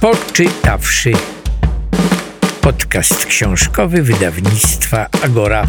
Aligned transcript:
Poczytawszy. 0.00 1.12
Podcast 2.60 3.26
książkowy 3.26 4.02
wydawnictwa 4.02 5.06
Agora. 5.24 5.66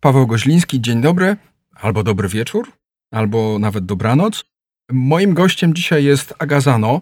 Paweł 0.00 0.26
Goźliński, 0.26 0.80
dzień 0.80 1.00
dobry, 1.00 1.36
albo 1.74 2.02
dobry 2.02 2.28
wieczór, 2.28 2.72
albo 3.12 3.58
nawet 3.58 3.86
dobranoc. 3.86 4.44
Moim 4.90 5.34
gościem 5.34 5.74
dzisiaj 5.74 6.04
jest 6.04 6.34
Agazano, 6.38 7.00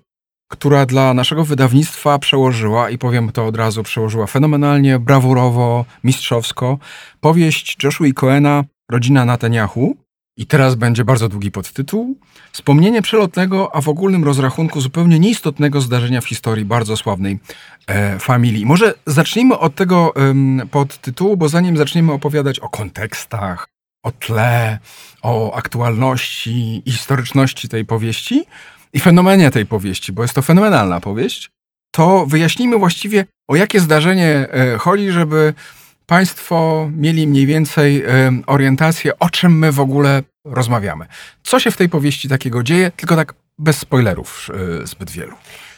która 0.51 0.87
dla 0.87 1.15
naszego 1.15 1.45
wydawnictwa 1.45 2.19
przełożyła, 2.19 2.91
i 2.91 2.99
powiem 2.99 3.33
to 3.33 3.47
od 3.47 3.57
razu, 3.57 3.83
przełożyła 3.83 4.27
fenomenalnie, 4.27 4.99
brawurowo, 4.99 5.85
mistrzowsko, 6.05 6.79
powieść 7.21 7.77
Joshua 7.85 8.13
Coena 8.15 8.65
Rodzina 8.91 9.25
Netanyahu. 9.25 10.06
I 10.37 10.47
teraz 10.47 10.75
będzie 10.75 11.05
bardzo 11.05 11.29
długi 11.29 11.51
podtytuł. 11.51 12.19
Wspomnienie 12.53 13.03
przelotnego, 13.03 13.77
a 13.77 13.81
w 13.81 13.89
ogólnym 13.89 14.25
rozrachunku 14.25 14.81
zupełnie 14.81 15.19
nieistotnego 15.19 15.81
zdarzenia 15.81 16.21
w 16.21 16.29
historii 16.29 16.65
bardzo 16.65 16.97
sławnej 16.97 17.39
e, 17.87 18.19
familii. 18.19 18.67
Może 18.67 18.95
zacznijmy 19.07 19.59
od 19.59 19.75
tego 19.75 20.15
podtytułu, 20.71 21.37
bo 21.37 21.49
zanim 21.49 21.77
zaczniemy 21.77 22.13
opowiadać 22.13 22.61
o 22.61 22.69
kontekstach, 22.69 23.69
o 24.03 24.13
tle, 24.13 24.79
o 25.23 25.55
aktualności 25.55 26.83
historyczności 26.87 27.69
tej 27.69 27.85
powieści 27.85 28.45
i 28.93 29.01
fenomenie 29.01 29.51
tej 29.51 29.67
powieści, 29.67 30.13
bo 30.13 30.23
jest 30.23 30.35
to 30.35 30.43
fenomenalna 30.43 31.01
powieść, 31.01 31.51
to 31.91 32.27
wyjaśnijmy 32.27 32.79
właściwie, 32.79 33.27
o 33.49 33.57
jakie 33.57 33.81
zdarzenie 33.81 34.49
e, 34.51 34.79
chodzi, 34.79 35.11
żeby 35.11 35.55
Państwo 36.07 36.89
mieli 36.97 37.27
mniej 37.27 37.47
więcej 37.47 38.05
orientację, 38.47 39.19
o 39.19 39.31
czym 39.31 39.59
my 39.59 39.73
w 39.73 39.81
ogóle 39.81 40.23
rozmawiamy. 40.45 41.07
Co 41.43 41.61
się 41.61 41.71
w 41.71 41.77
tej 41.77 41.89
powieści 41.89 42.29
takiego 42.29 42.63
dzieje, 42.63 42.91
tylko 42.97 43.17
tak 43.17 43.35
bez 43.59 43.79
spoilerów 43.79 44.49
e, 44.83 44.87
zbyt 44.87 45.11
wielu. 45.11 45.37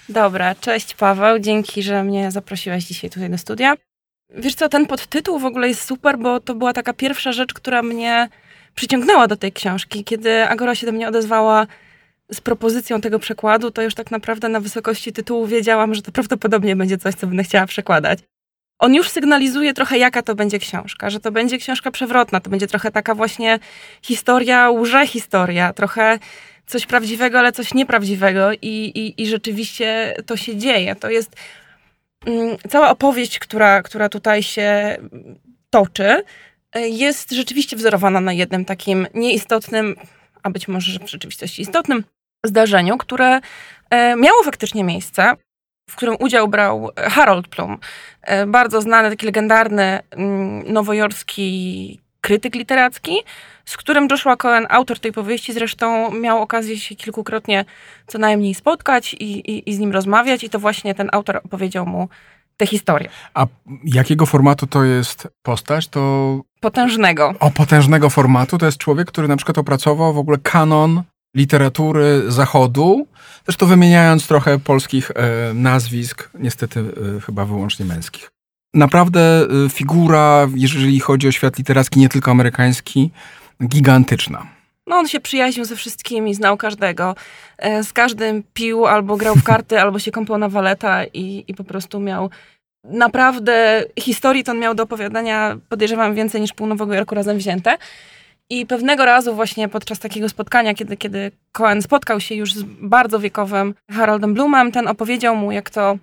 Dobra, 0.08 0.54
cześć 0.54 0.94
Paweł, 0.94 1.38
dzięki, 1.38 1.82
że 1.82 2.04
mnie 2.04 2.30
zaprosiłeś 2.30 2.84
dzisiaj 2.84 3.10
tutaj 3.10 3.30
do 3.30 3.38
studia. 3.38 3.74
Wiesz 4.34 4.54
co, 4.54 4.68
ten 4.68 4.86
podtytuł 4.86 5.38
w 5.38 5.44
ogóle 5.44 5.68
jest 5.68 5.84
super, 5.84 6.18
bo 6.18 6.40
to 6.40 6.54
była 6.54 6.72
taka 6.72 6.92
pierwsza 6.92 7.32
rzecz, 7.32 7.54
która 7.54 7.82
mnie 7.82 8.28
przyciągnęła 8.74 9.26
do 9.26 9.36
tej 9.36 9.52
książki. 9.52 10.04
Kiedy 10.04 10.48
Agora 10.48 10.74
się 10.74 10.86
do 10.86 10.92
mnie 10.92 11.08
odezwała 11.08 11.66
z 12.32 12.40
propozycją 12.40 13.00
tego 13.00 13.18
przekładu, 13.18 13.70
to 13.70 13.82
już 13.82 13.94
tak 13.94 14.10
naprawdę 14.10 14.48
na 14.48 14.60
wysokości 14.60 15.12
tytułu 15.12 15.46
wiedziałam, 15.46 15.94
że 15.94 16.02
to 16.02 16.12
prawdopodobnie 16.12 16.76
będzie 16.76 16.98
coś, 16.98 17.14
co 17.14 17.26
będę 17.26 17.44
chciała 17.44 17.66
przekładać 17.66 18.18
on 18.78 18.94
już 18.94 19.08
sygnalizuje 19.08 19.74
trochę, 19.74 19.98
jaka 19.98 20.22
to 20.22 20.34
będzie 20.34 20.58
książka, 20.58 21.10
że 21.10 21.20
to 21.20 21.32
będzie 21.32 21.58
książka 21.58 21.90
przewrotna, 21.90 22.40
to 22.40 22.50
będzie 22.50 22.66
trochę 22.66 22.90
taka 22.90 23.14
właśnie 23.14 23.58
historia, 24.02 24.70
łże 24.70 25.06
historia, 25.06 25.72
trochę 25.72 26.18
coś 26.66 26.86
prawdziwego, 26.86 27.38
ale 27.38 27.52
coś 27.52 27.74
nieprawdziwego 27.74 28.52
i, 28.52 28.92
i, 28.94 29.22
i 29.22 29.26
rzeczywiście 29.26 30.14
to 30.26 30.36
się 30.36 30.56
dzieje. 30.56 30.96
To 30.96 31.10
jest 31.10 31.36
mm, 32.26 32.56
cała 32.68 32.90
opowieść, 32.90 33.38
która, 33.38 33.82
która 33.82 34.08
tutaj 34.08 34.42
się 34.42 34.96
toczy, 35.70 36.22
jest 36.74 37.30
rzeczywiście 37.30 37.76
wzorowana 37.76 38.20
na 38.20 38.32
jednym 38.32 38.64
takim 38.64 39.06
nieistotnym, 39.14 39.96
a 40.42 40.50
być 40.50 40.68
może 40.68 40.98
w 40.98 41.10
rzeczywistości 41.10 41.62
istotnym 41.62 42.04
zdarzeniu, 42.46 42.98
które 42.98 43.40
e, 43.90 44.16
miało 44.16 44.42
faktycznie 44.42 44.84
miejsce 44.84 45.34
w 45.88 45.96
którym 45.96 46.16
udział 46.18 46.48
brał 46.48 46.90
Harold 46.96 47.48
Plum, 47.48 47.78
e, 48.22 48.46
bardzo 48.46 48.80
znany, 48.80 49.10
taki 49.10 49.26
legendarny 49.26 50.00
mm, 50.10 50.72
nowojorski 50.72 52.00
krytyk 52.20 52.54
literacki, 52.54 53.16
z 53.64 53.76
którym 53.76 54.08
Joshua 54.10 54.36
Cohen, 54.36 54.66
autor 54.70 54.98
tej 54.98 55.12
powieści, 55.12 55.52
zresztą 55.52 56.10
miał 56.10 56.42
okazję 56.42 56.78
się 56.78 56.94
kilkukrotnie 56.94 57.64
co 58.06 58.18
najmniej 58.18 58.54
spotkać 58.54 59.14
i, 59.14 59.50
i, 59.50 59.70
i 59.70 59.74
z 59.74 59.78
nim 59.78 59.92
rozmawiać, 59.92 60.44
i 60.44 60.50
to 60.50 60.58
właśnie 60.58 60.94
ten 60.94 61.08
autor 61.12 61.36
opowiedział 61.36 61.86
mu 61.86 62.08
tę 62.56 62.66
historię. 62.66 63.08
A 63.34 63.46
jakiego 63.84 64.26
formatu 64.26 64.66
to 64.66 64.84
jest 64.84 65.28
postać? 65.42 65.88
To. 65.88 66.40
Potężnego. 66.60 67.34
O, 67.40 67.50
potężnego 67.50 68.10
formatu. 68.10 68.58
To 68.58 68.66
jest 68.66 68.78
człowiek, 68.78 69.08
który 69.08 69.28
na 69.28 69.36
przykład 69.36 69.58
opracował 69.58 70.14
w 70.14 70.18
ogóle 70.18 70.38
kanon 70.42 71.02
literatury 71.38 72.22
zachodu, 72.28 73.06
zresztą 73.44 73.66
wymieniając 73.66 74.26
trochę 74.26 74.58
polskich 74.58 75.10
e, 75.10 75.54
nazwisk, 75.54 76.30
niestety 76.34 76.80
e, 77.16 77.20
chyba 77.20 77.44
wyłącznie 77.44 77.86
męskich. 77.86 78.30
Naprawdę 78.74 79.20
e, 79.20 79.68
figura, 79.68 80.48
jeżeli 80.54 81.00
chodzi 81.00 81.28
o 81.28 81.32
świat 81.32 81.58
literacki, 81.58 82.00
nie 82.00 82.08
tylko 82.08 82.30
amerykański, 82.30 83.10
gigantyczna. 83.68 84.46
No 84.86 84.96
on 84.96 85.08
się 85.08 85.20
przyjaźnił 85.20 85.64
ze 85.64 85.76
wszystkimi, 85.76 86.34
znał 86.34 86.56
każdego. 86.56 87.14
Z 87.82 87.92
każdym 87.92 88.42
pił 88.54 88.86
albo 88.86 89.16
grał 89.16 89.34
w 89.34 89.42
karty, 89.42 89.80
albo 89.82 89.98
się 89.98 90.10
kąpał 90.10 90.38
na 90.38 90.48
waleta 90.48 91.04
i, 91.04 91.44
i 91.48 91.54
po 91.54 91.64
prostu 91.64 92.00
miał 92.00 92.30
naprawdę 92.84 93.84
historii 94.00 94.44
to 94.44 94.52
on 94.52 94.58
miał 94.58 94.74
do 94.74 94.82
opowiadania, 94.82 95.58
podejrzewam, 95.68 96.14
więcej 96.14 96.40
niż 96.40 96.52
pół 96.52 96.66
Nowego 96.66 96.94
Jorku 96.94 97.14
razem 97.14 97.38
wzięte. 97.38 97.78
I 98.50 98.66
pewnego 98.66 99.04
razu 99.04 99.34
właśnie 99.34 99.68
podczas 99.68 99.98
takiego 99.98 100.28
spotkania, 100.28 100.74
kiedy, 100.74 100.96
kiedy 100.96 101.32
Cohen 101.52 101.82
spotkał 101.82 102.20
się 102.20 102.34
już 102.34 102.54
z 102.54 102.62
bardzo 102.62 103.20
wiekowym 103.20 103.74
Haroldem 103.90 104.34
Blumem, 104.34 104.72
ten 104.72 104.88
opowiedział 104.88 105.36
mu, 105.36 105.52
jak 105.52 105.70
to 105.70 105.98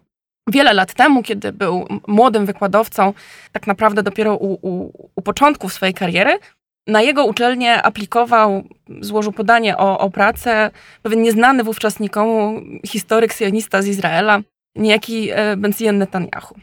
wiele 0.50 0.73
lat 0.73 0.94
temu, 0.94 1.23
kiedy 1.23 1.51
był 1.51 1.88
młodym 2.07 2.45
wykładowcą, 2.45 3.13
tak 3.51 3.67
naprawdę 3.67 4.03
dopiero 4.03 4.35
u, 4.35 4.53
u, 4.53 4.91
u 5.16 5.22
początków 5.22 5.73
swojej 5.73 5.94
kariery, 5.94 6.39
na 6.88 7.01
jego 7.01 7.25
uczelnię 7.25 7.81
aplikował, 7.81 8.63
złożył 9.01 9.31
podanie 9.31 9.77
o, 9.77 10.00
o 10.00 10.09
pracę 10.09 10.72
pewien 11.01 11.22
nieznany 11.22 11.63
wówczas 11.63 12.00
nikomu 12.00 12.62
historyk 12.88 13.33
sionista 13.33 13.81
z 13.81 13.88
Izraela, 13.88 14.41
niejaki 14.75 15.29
e, 15.31 15.57
Benzion 15.57 15.97
Netanyahu. 15.97 16.56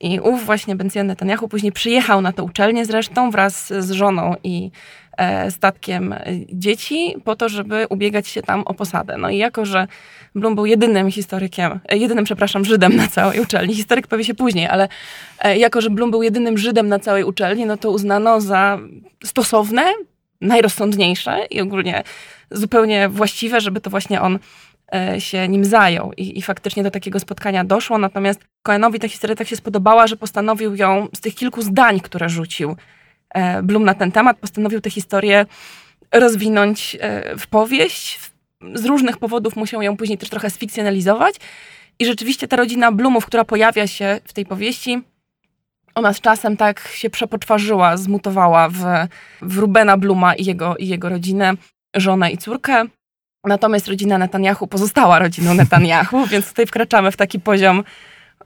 I 0.00 0.20
ów 0.20 0.44
właśnie 0.44 0.76
Benzion 0.76 1.06
Netanyahu 1.06 1.48
później 1.48 1.72
przyjechał 1.72 2.20
na 2.20 2.32
tę 2.32 2.42
uczelnię 2.42 2.84
zresztą 2.84 3.30
wraz 3.30 3.72
z 3.78 3.90
żoną 3.90 4.34
i 4.44 4.70
statkiem 5.50 6.14
dzieci 6.52 7.14
po 7.24 7.36
to, 7.36 7.48
żeby 7.48 7.86
ubiegać 7.88 8.28
się 8.28 8.42
tam 8.42 8.62
o 8.62 8.74
posadę. 8.74 9.16
No 9.18 9.30
i 9.30 9.38
jako, 9.38 9.64
że 9.64 9.86
Blum 10.34 10.54
był 10.54 10.66
jedynym 10.66 11.10
historykiem, 11.10 11.80
e, 11.88 11.96
jedynym, 11.96 12.24
przepraszam, 12.24 12.64
Żydem 12.64 12.96
na 12.96 13.08
całej 13.08 13.40
uczelni, 13.40 13.74
historyk 13.74 14.06
powie 14.06 14.24
się 14.24 14.34
później, 14.34 14.66
ale 14.66 14.88
e, 15.38 15.58
jako, 15.58 15.80
że 15.80 15.90
Blum 15.90 16.10
był 16.10 16.22
jedynym 16.22 16.58
Żydem 16.58 16.88
na 16.88 16.98
całej 16.98 17.24
uczelni, 17.24 17.66
no 17.66 17.76
to 17.76 17.90
uznano 17.90 18.40
za 18.40 18.78
stosowne, 19.24 19.82
najrozsądniejsze 20.40 21.46
i 21.50 21.60
ogólnie 21.60 22.02
zupełnie 22.50 23.08
właściwe, 23.08 23.60
żeby 23.60 23.80
to 23.80 23.90
właśnie 23.90 24.20
on 24.20 24.38
się 25.18 25.48
nim 25.48 25.64
zajął. 25.64 26.12
I, 26.16 26.38
I, 26.38 26.42
faktycznie 26.42 26.82
do 26.82 26.90
takiego 26.90 27.20
spotkania 27.20 27.64
doszło, 27.64 27.98
natomiast 27.98 28.40
Cohenowi 28.62 28.98
ta 28.98 29.08
historia 29.08 29.36
tak 29.36 29.48
się 29.48 29.56
spodobała, 29.56 30.06
że 30.06 30.16
postanowił 30.16 30.74
ją 30.74 31.08
z 31.16 31.20
tych 31.20 31.34
kilku 31.34 31.62
zdań, 31.62 32.00
które 32.00 32.28
rzucił 32.28 32.76
E, 33.34 33.62
Blum 33.62 33.84
na 33.84 33.94
ten 33.94 34.12
temat 34.12 34.38
postanowił 34.38 34.80
tę 34.80 34.90
historię 34.90 35.46
rozwinąć 36.12 36.96
e, 37.00 37.38
w 37.38 37.46
powieść. 37.46 38.20
Z 38.74 38.84
różnych 38.84 39.18
powodów 39.18 39.56
musiał 39.56 39.82
ją 39.82 39.96
później 39.96 40.18
też 40.18 40.28
trochę 40.28 40.50
sfikcjonalizować. 40.50 41.34
I 41.98 42.06
rzeczywiście 42.06 42.48
ta 42.48 42.56
rodzina 42.56 42.92
Blumów, 42.92 43.26
która 43.26 43.44
pojawia 43.44 43.86
się 43.86 44.20
w 44.24 44.32
tej 44.32 44.46
powieści, 44.46 45.02
ona 45.94 46.12
z 46.12 46.20
czasem 46.20 46.56
tak 46.56 46.88
się 46.88 47.10
przepoczwarzyła, 47.10 47.96
zmutowała 47.96 48.68
w, 48.68 48.84
w 49.42 49.58
Rubena 49.58 49.96
Bluma 49.96 50.34
i 50.34 50.44
jego, 50.44 50.76
i 50.76 50.88
jego 50.88 51.08
rodzinę, 51.08 51.54
żonę 51.94 52.30
i 52.30 52.38
córkę. 52.38 52.84
Natomiast 53.44 53.88
rodzina 53.88 54.18
Netanyahu 54.18 54.66
pozostała 54.66 55.18
rodziną 55.18 55.54
Netanyahu, 55.64 56.26
więc 56.26 56.48
tutaj 56.48 56.66
wkraczamy 56.66 57.12
w 57.12 57.16
taki 57.16 57.40
poziom 57.40 57.84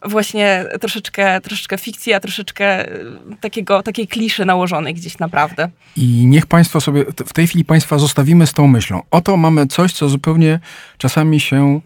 właśnie 0.04 0.64
troszeczkę, 0.80 1.40
troszeczkę 1.40 1.78
fikcji, 1.78 2.12
a 2.12 2.20
troszeczkę 2.20 2.64
e, 2.64 2.98
takiego, 3.40 3.82
takiej 3.82 4.08
kliszy 4.08 4.44
nałożonej 4.44 4.94
gdzieś 4.94 5.18
naprawdę. 5.18 5.70
I 5.96 6.26
niech 6.26 6.46
Państwo 6.46 6.80
sobie, 6.80 7.04
w 7.26 7.32
tej 7.32 7.46
chwili 7.46 7.64
Państwa 7.64 7.98
zostawimy 7.98 8.46
z 8.46 8.52
tą 8.52 8.66
myślą. 8.66 9.02
Oto 9.10 9.36
mamy 9.36 9.66
coś, 9.66 9.92
co 9.92 10.08
zupełnie 10.08 10.60
czasami 10.98 11.40
się 11.40 11.80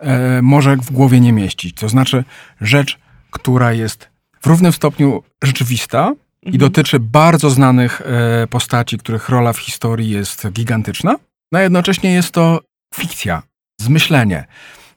e, 0.00 0.42
może 0.42 0.76
w 0.76 0.90
głowie 0.90 1.20
nie 1.20 1.32
mieścić. 1.32 1.76
To 1.76 1.88
znaczy 1.88 2.24
rzecz, 2.60 2.98
która 3.30 3.72
jest 3.72 4.08
w 4.40 4.46
równym 4.46 4.72
stopniu 4.72 5.22
rzeczywista 5.44 5.98
mhm. 5.98 6.54
i 6.54 6.58
dotyczy 6.58 7.00
bardzo 7.00 7.50
znanych 7.50 8.00
e, 8.00 8.46
postaci, 8.46 8.98
których 8.98 9.28
rola 9.28 9.52
w 9.52 9.58
historii 9.58 10.10
jest 10.10 10.50
gigantyczna, 10.50 11.16
no 11.52 11.58
a 11.58 11.62
jednocześnie 11.62 12.12
jest 12.12 12.30
to 12.30 12.60
fikcja, 12.94 13.42
zmyślenie. 13.80 14.44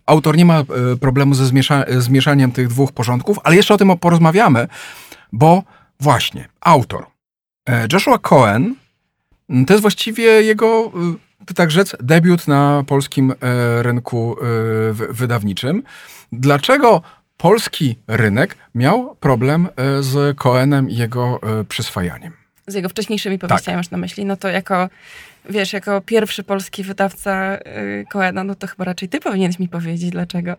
Autor 0.06 0.38
nie 0.38 0.46
ma 0.46 0.60
e, 0.60 0.66
problemu 1.00 1.36
ze 1.36 1.46
zmiesza 1.46 1.86
zmieszaniem 1.98 2.52
tych 2.52 2.68
dwóch 2.68 2.92
porządków, 2.92 3.40
ale 3.44 3.56
jeszcze 3.56 3.74
o 3.74 3.78
tym 3.78 3.98
porozmawiamy, 3.98 4.68
bo 5.32 5.64
właśnie, 6.00 6.48
autor. 6.62 7.06
E, 7.70 7.88
Joshua 7.94 8.18
Cohen 8.18 8.76
to 9.68 9.74
jest 9.74 9.82
właściwie 9.82 10.24
jego, 10.24 10.92
e, 11.50 11.54
tak 11.54 11.72
rzec, 11.72 11.96
debiut 12.00 12.48
na 12.48 12.84
polskim 12.88 13.34
rynku 13.82 14.36
wydawniczym. 15.10 15.84
Dlaczego 16.32 17.02
polski 17.38 17.96
rynek 18.08 18.58
miał 18.76 19.16
problem 19.16 19.68
z 20.00 20.38
Cohenem 20.38 20.90
i 20.90 20.96
jego 20.96 21.40
przyswajaniem? 21.70 22.45
Z 22.68 22.74
jego 22.74 22.90
wcześniejszymi 22.90 23.40
powieściami 23.40 23.78
masz 23.78 23.90
na 23.92 23.98
myśli, 23.98 24.26
no 24.26 24.38
to 24.38 24.48
jako, 24.48 24.90
wiesz, 25.50 25.74
jako 25.74 26.02
pierwszy 26.02 26.44
polski 26.44 26.84
wydawca 26.84 27.56
y, 27.58 28.06
Koena, 28.10 28.44
no 28.44 28.56
to 28.56 28.68
chyba 28.68 28.86
raczej 28.86 29.10
ty 29.10 29.20
powinieneś 29.20 29.60
mi 29.60 29.68
powiedzieć, 29.70 30.10
dlaczego. 30.10 30.56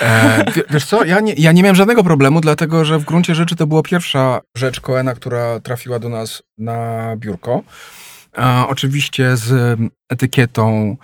E, 0.00 0.44
wie- 0.56 0.62
wiesz 0.70 0.84
co, 0.84 1.04
ja 1.04 1.20
nie, 1.20 1.32
ja 1.32 1.52
nie 1.52 1.62
miałem 1.62 1.76
żadnego 1.76 2.04
problemu, 2.04 2.40
dlatego 2.40 2.84
że 2.84 2.98
w 2.98 3.04
gruncie 3.04 3.34
rzeczy 3.34 3.56
to 3.56 3.66
była 3.66 3.82
pierwsza 3.82 4.40
rzecz 4.56 4.80
Coena, 4.80 5.14
która 5.14 5.60
trafiła 5.60 5.98
do 5.98 6.08
nas 6.08 6.42
na 6.58 7.14
biurko. 7.16 7.62
E, 8.38 8.64
oczywiście 8.68 9.36
z 9.36 9.78
etykietą 10.08 10.96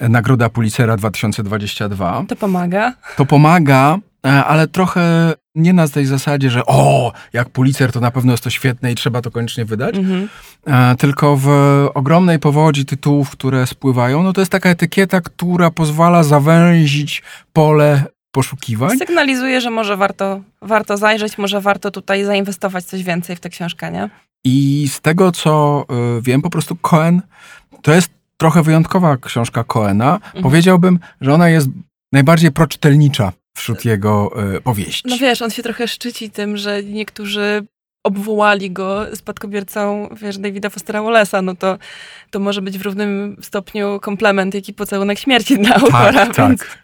Nagroda 0.00 0.48
Pulitzera 0.48 0.96
2022. 0.96 2.24
To 2.28 2.36
pomaga. 2.36 2.92
To 3.16 3.26
pomaga, 3.26 3.98
ale 4.22 4.68
trochę 4.68 5.32
nie 5.54 5.72
na 5.72 5.88
tej 5.88 6.06
zasadzie, 6.06 6.50
że 6.50 6.66
o, 6.66 7.12
jak 7.32 7.50
Pulitzer 7.50 7.92
to 7.92 8.00
na 8.00 8.10
pewno 8.10 8.32
jest 8.32 8.44
to 8.44 8.50
świetne 8.50 8.92
i 8.92 8.94
trzeba 8.94 9.22
to 9.22 9.30
koniecznie 9.30 9.64
wydać, 9.64 9.96
Mhm. 9.96 10.28
e, 10.66 10.96
tylko 10.96 11.36
w 11.36 11.48
ogromnej 11.94 12.38
powodzi 12.38 12.84
tytułów, 12.84 13.30
które 13.30 13.66
spływają, 13.66 14.22
no 14.22 14.32
to 14.32 14.40
jest 14.40 14.52
taka 14.52 14.68
etykieta, 14.68 15.20
która 15.20 15.70
pozwala 15.70 16.22
zawęzić 16.22 17.22
pole 17.52 18.04
poszukiwań. 18.32 18.98
Sygnalizuje, 18.98 19.60
że 19.60 19.70
może 19.70 19.96
warto, 19.96 20.40
warto 20.62 20.96
zajrzeć, 20.96 21.38
może 21.38 21.60
warto 21.60 21.90
tutaj 21.90 22.24
zainwestować 22.24 22.84
coś 22.84 23.02
więcej 23.02 23.36
w 23.36 23.40
tę 23.40 23.48
książkę, 23.48 23.92
nie? 23.92 24.10
I 24.44 24.88
z 24.92 25.00
tego, 25.00 25.32
co 25.32 25.84
y, 26.18 26.22
wiem, 26.22 26.42
po 26.42 26.50
prostu 26.50 26.76
Cohen 26.76 27.22
to 27.82 27.92
jest 27.92 28.10
trochę 28.36 28.62
wyjątkowa 28.62 29.16
książka 29.16 29.64
Coena. 29.64 30.14
Mhm. 30.14 30.42
Powiedziałbym, 30.42 30.98
że 31.20 31.34
ona 31.34 31.48
jest 31.48 31.68
najbardziej 32.12 32.52
proczytelnicza 32.52 33.32
wśród 33.60 33.84
jego 33.84 34.30
y, 34.56 34.60
powieści. 34.60 35.08
No 35.08 35.18
wiesz, 35.18 35.42
on 35.42 35.50
się 35.50 35.62
trochę 35.62 35.88
szczyci 35.88 36.30
tym, 36.30 36.56
że 36.56 36.82
niektórzy 36.82 37.66
obwołali 38.02 38.70
go 38.70 39.16
spadkobiercą, 39.16 40.08
wiesz, 40.22 40.38
Davida 40.38 40.70
Fostera 40.70 41.00
Wallace'a, 41.00 41.44
no 41.44 41.54
to, 41.54 41.78
to 42.30 42.40
może 42.40 42.62
być 42.62 42.78
w 42.78 42.82
równym 42.82 43.36
stopniu 43.40 44.00
komplement, 44.00 44.54
jak 44.54 44.68
i 44.68 44.74
pocałunek 44.74 45.18
śmierci 45.18 45.58
dla 45.58 45.74
autora, 45.74 46.26
tak, 46.26 46.36
więc, 46.36 46.60
tak. 46.60 46.78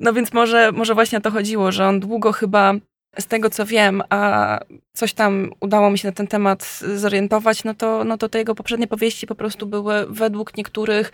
no 0.00 0.12
więc 0.12 0.32
może, 0.32 0.72
może 0.72 0.94
właśnie 0.94 1.18
o 1.18 1.20
to 1.20 1.30
chodziło, 1.30 1.72
że 1.72 1.88
on 1.88 2.00
długo 2.00 2.32
chyba, 2.32 2.74
z 3.18 3.26
tego 3.26 3.50
co 3.50 3.66
wiem, 3.66 4.02
a 4.10 4.60
coś 4.92 5.12
tam 5.12 5.50
udało 5.60 5.90
mi 5.90 5.98
się 5.98 6.08
na 6.08 6.14
ten 6.14 6.26
temat 6.26 6.80
zorientować, 6.94 7.64
no 7.64 7.74
to, 7.74 8.04
no 8.04 8.18
to 8.18 8.28
te 8.28 8.38
jego 8.38 8.54
poprzednie 8.54 8.86
powieści 8.86 9.26
po 9.26 9.34
prostu 9.34 9.66
były 9.66 10.06
według 10.08 10.56
niektórych 10.56 11.12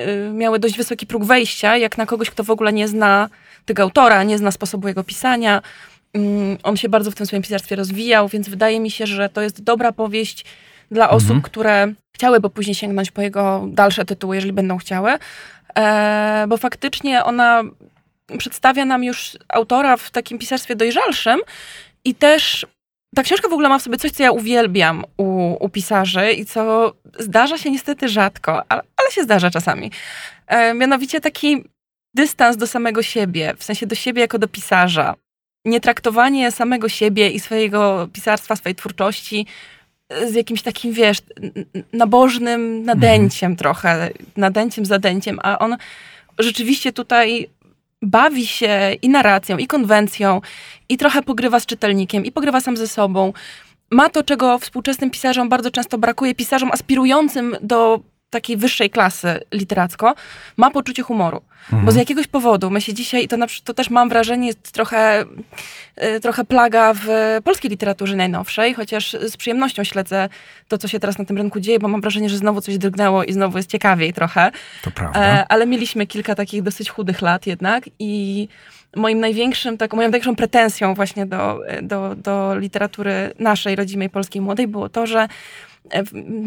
y, 0.00 0.30
miały 0.32 0.58
dość 0.58 0.76
wysoki 0.76 1.06
próg 1.06 1.24
wejścia, 1.24 1.76
jak 1.76 1.98
na 1.98 2.06
kogoś, 2.06 2.30
kto 2.30 2.44
w 2.44 2.50
ogóle 2.50 2.72
nie 2.72 2.88
zna 2.88 3.28
tego 3.64 3.82
autora, 3.82 4.22
nie 4.22 4.38
zna 4.38 4.50
sposobu 4.50 4.88
jego 4.88 5.04
pisania. 5.04 5.62
Mm, 6.14 6.58
On 6.62 6.76
się 6.76 6.88
bardzo 6.88 7.10
w 7.10 7.14
tym 7.14 7.26
swoim 7.26 7.42
pisarstwie 7.42 7.76
rozwijał, 7.76 8.28
więc 8.28 8.48
wydaje 8.48 8.80
mi 8.80 8.90
się, 8.90 9.06
że 9.06 9.28
to 9.28 9.40
jest 9.40 9.62
dobra 9.62 9.92
powieść 9.92 10.44
dla 10.90 11.10
osób, 11.10 11.30
Mhm. 11.30 11.42
które 11.42 11.92
chciałyby 12.14 12.50
później 12.50 12.74
sięgnąć 12.74 13.10
po 13.10 13.22
jego 13.22 13.64
dalsze 13.68 14.04
tytuły, 14.04 14.34
jeżeli 14.36 14.52
będą 14.52 14.78
chciały. 14.78 15.12
E, 15.78 16.44
bo 16.48 16.56
faktycznie 16.56 17.24
ona 17.24 17.62
przedstawia 18.38 18.84
nam 18.84 19.04
już 19.04 19.38
autora 19.48 19.96
w 19.96 20.10
takim 20.10 20.38
pisarstwie 20.38 20.76
dojrzalszym 20.76 21.40
i 22.04 22.14
też 22.14 22.66
ta 23.16 23.22
książka 23.22 23.48
w 23.48 23.52
ogóle 23.52 23.68
ma 23.68 23.78
w 23.78 23.82
sobie 23.82 23.96
coś, 23.98 24.10
co 24.10 24.22
ja 24.22 24.30
uwielbiam 24.30 25.04
u, 25.16 25.56
u 25.64 25.68
pisarzy 25.68 26.32
i 26.32 26.44
co 26.46 26.92
zdarza 27.18 27.58
się 27.58 27.70
niestety 27.70 28.08
rzadko, 28.08 28.62
ale, 28.68 28.82
ale 28.96 29.10
się 29.10 29.22
zdarza 29.22 29.50
czasami. 29.50 29.90
E, 30.46 30.74
mianowicie 30.74 31.20
taki 31.20 31.64
dystans 32.14 32.56
do 32.56 32.66
samego 32.66 33.02
siebie, 33.02 33.54
w 33.58 33.64
sensie 33.64 33.86
do 33.86 33.94
siebie 33.94 34.20
jako 34.20 34.38
do 34.38 34.48
pisarza. 34.48 35.14
Nietraktowanie 35.64 36.50
samego 36.50 36.88
siebie 36.88 37.30
i 37.30 37.40
swojego 37.40 38.08
pisarstwa, 38.12 38.56
swojej 38.56 38.76
twórczości 38.76 39.46
e, 40.08 40.28
z 40.28 40.34
jakimś 40.34 40.62
takim, 40.62 40.92
wiesz, 40.92 41.18
nabożnym 41.92 42.84
nadęciem 42.84 43.56
trochę, 43.56 44.10
nadęciem, 44.36 44.86
zadęciem, 44.86 45.38
a 45.42 45.58
on 45.58 45.76
rzeczywiście 46.38 46.92
tutaj 46.92 47.48
bawi 48.02 48.46
się 48.46 48.96
i 49.02 49.08
narracją, 49.08 49.58
i 49.58 49.66
konwencją, 49.66 50.40
i 50.88 50.96
trochę 50.96 51.22
pogrywa 51.22 51.60
z 51.60 51.66
czytelnikiem, 51.66 52.24
i 52.24 52.32
pogrywa 52.32 52.60
sam 52.60 52.76
ze 52.76 52.88
sobą. 52.88 53.32
Ma 53.90 54.08
to, 54.08 54.22
czego 54.22 54.58
współczesnym 54.58 55.10
pisarzom 55.10 55.48
bardzo 55.48 55.70
często 55.70 55.98
brakuje, 55.98 56.34
pisarzom 56.34 56.72
aspirującym 56.72 57.56
do 57.62 58.00
takiej 58.32 58.56
wyższej 58.56 58.90
klasy 58.90 59.40
literacko, 59.52 60.14
ma 60.56 60.70
poczucie 60.70 61.02
humoru. 61.02 61.42
Mhm. 61.62 61.84
Bo 61.84 61.92
z 61.92 61.96
jakiegoś 61.96 62.26
powodu 62.26 62.70
my 62.70 62.80
się 62.80 62.94
dzisiaj, 62.94 63.28
to, 63.28 63.36
na, 63.36 63.46
to 63.64 63.74
też 63.74 63.90
mam 63.90 64.08
wrażenie, 64.08 64.46
jest 64.46 64.72
trochę, 64.72 65.24
y, 66.16 66.20
trochę 66.20 66.44
plaga 66.44 66.94
w 66.94 67.06
polskiej 67.44 67.70
literaturze 67.70 68.16
najnowszej, 68.16 68.74
chociaż 68.74 69.12
z 69.12 69.36
przyjemnością 69.36 69.84
śledzę 69.84 70.28
to, 70.68 70.78
co 70.78 70.88
się 70.88 71.00
teraz 71.00 71.18
na 71.18 71.24
tym 71.24 71.36
rynku 71.36 71.60
dzieje, 71.60 71.78
bo 71.78 71.88
mam 71.88 72.00
wrażenie, 72.00 72.28
że 72.28 72.36
znowu 72.36 72.60
coś 72.60 72.78
drgnęło 72.78 73.24
i 73.24 73.32
znowu 73.32 73.56
jest 73.56 73.70
ciekawiej 73.70 74.12
trochę. 74.12 74.50
To 74.82 74.90
prawda. 74.90 75.20
E, 75.20 75.46
ale 75.48 75.66
mieliśmy 75.66 76.06
kilka 76.06 76.34
takich 76.34 76.62
dosyć 76.62 76.90
chudych 76.90 77.22
lat 77.22 77.46
jednak 77.46 77.84
i 77.98 78.48
moim 78.96 79.20
największym, 79.20 79.78
tak, 79.78 79.94
moją 79.94 80.08
największą 80.08 80.36
pretensją 80.36 80.94
właśnie 80.94 81.26
do, 81.26 81.60
do, 81.82 82.14
do 82.14 82.58
literatury 82.58 83.34
naszej, 83.38 83.76
rodzimej, 83.76 84.10
polskiej, 84.10 84.42
młodej 84.42 84.68
było 84.68 84.88
to, 84.88 85.06
że 85.06 85.28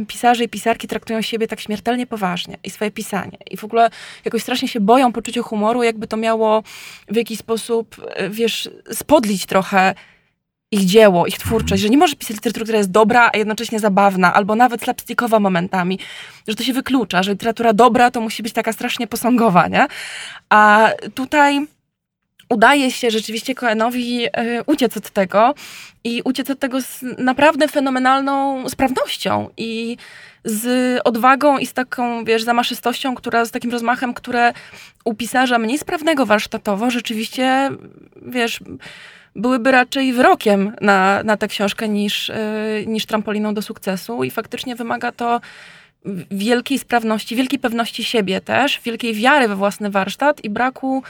pisarze 0.08 0.44
i 0.44 0.50
pisarki 0.50 0.88
traktują 0.88 1.22
siebie 1.22 1.48
tak 1.48 1.60
śmiertelnie 1.60 2.08
poważnie 2.08 2.58
i 2.64 2.70
swoje 2.70 2.92
pisanie. 2.92 3.38
I 3.52 3.58
w 3.58 3.64
ogóle 3.64 3.90
jakoś 4.26 4.42
strasznie 4.42 4.68
się 4.68 4.80
boją 4.80 5.12
poczucia 5.12 5.42
humoru, 5.42 5.84
jakby 5.84 6.08
to 6.08 6.18
miało 6.18 6.64
w 7.08 7.16
jakiś 7.16 7.40
sposób, 7.40 7.96
e, 8.16 8.30
wiesz, 8.30 8.70
spodlić 8.92 9.46
trochę 9.46 9.96
ich 10.72 10.86
dzieło, 10.86 11.28
ich 11.28 11.38
twórczość, 11.38 11.82
że 11.82 11.90
nie 11.90 11.98
może 11.98 12.16
pisać 12.16 12.36
literatury, 12.36 12.66
która 12.66 12.78
jest 12.78 12.92
dobra, 12.92 13.30
a 13.34 13.38
jednocześnie 13.38 13.80
zabawna, 13.80 14.34
albo 14.34 14.56
nawet 14.56 14.82
slapstickowa 14.82 15.40
momentami, 15.40 16.00
że 16.48 16.56
to 16.56 16.64
się 16.64 16.74
wyklucza, 16.74 17.24
że 17.24 17.32
literatura 17.32 17.74
dobra 17.74 18.12
to 18.12 18.22
musi 18.22 18.44
być 18.44 18.54
taka 18.54 18.74
strasznie 18.74 19.08
posągowa, 19.08 19.68
nie? 19.68 19.88
A 20.50 20.90
tutaj 21.16 21.68
udaje 22.50 22.92
się 22.92 23.12
rzeczywiście 23.12 23.56
Coenowi 23.56 24.26
e, 24.26 24.64
uciec 24.64 24.98
od 24.98 25.10
tego 25.10 25.56
i 26.04 26.22
uciec 26.26 26.50
od 26.50 26.60
tego 26.60 26.82
z 26.82 27.02
naprawdę 27.18 27.68
fenomenalną 27.68 28.70
sprawnością 28.70 29.50
i 29.58 29.98
z 30.46 31.00
odwagą 31.04 31.58
i 31.58 31.66
z 31.66 31.74
taką, 31.74 32.26
wiesz, 32.26 32.44
zamaszystością, 32.44 33.16
która, 33.16 33.46
z 33.46 33.52
takim 33.52 33.72
rozmachem, 33.72 34.14
które 34.14 34.54
u 35.06 35.14
pisarza 35.14 35.60
mniej 35.60 35.78
sprawnego 35.78 36.26
warsztatowo 36.26 36.90
rzeczywiście, 36.90 37.70
wiesz, 38.22 38.60
byłyby 39.36 39.72
raczej 39.72 40.14
wyrokiem 40.14 40.76
na, 40.82 41.24
na 41.24 41.38
tę 41.38 41.48
książkę 41.48 41.90
niż, 41.90 42.30
e, 42.30 42.36
niż 42.88 43.06
trampoliną 43.06 43.54
do 43.54 43.62
sukcesu 43.62 44.24
i 44.24 44.32
faktycznie 44.32 44.76
wymaga 44.76 45.12
to 45.12 45.42
wielkiej 46.32 46.80
sprawności, 46.80 47.36
wielkiej 47.36 47.60
pewności 47.60 48.04
siebie 48.04 48.42
też, 48.42 48.82
wielkiej 48.84 49.14
wiary 49.14 49.48
we 49.48 49.56
własny 49.56 49.90
warsztat 49.90 50.44
i 50.44 50.50
braku 50.50 51.04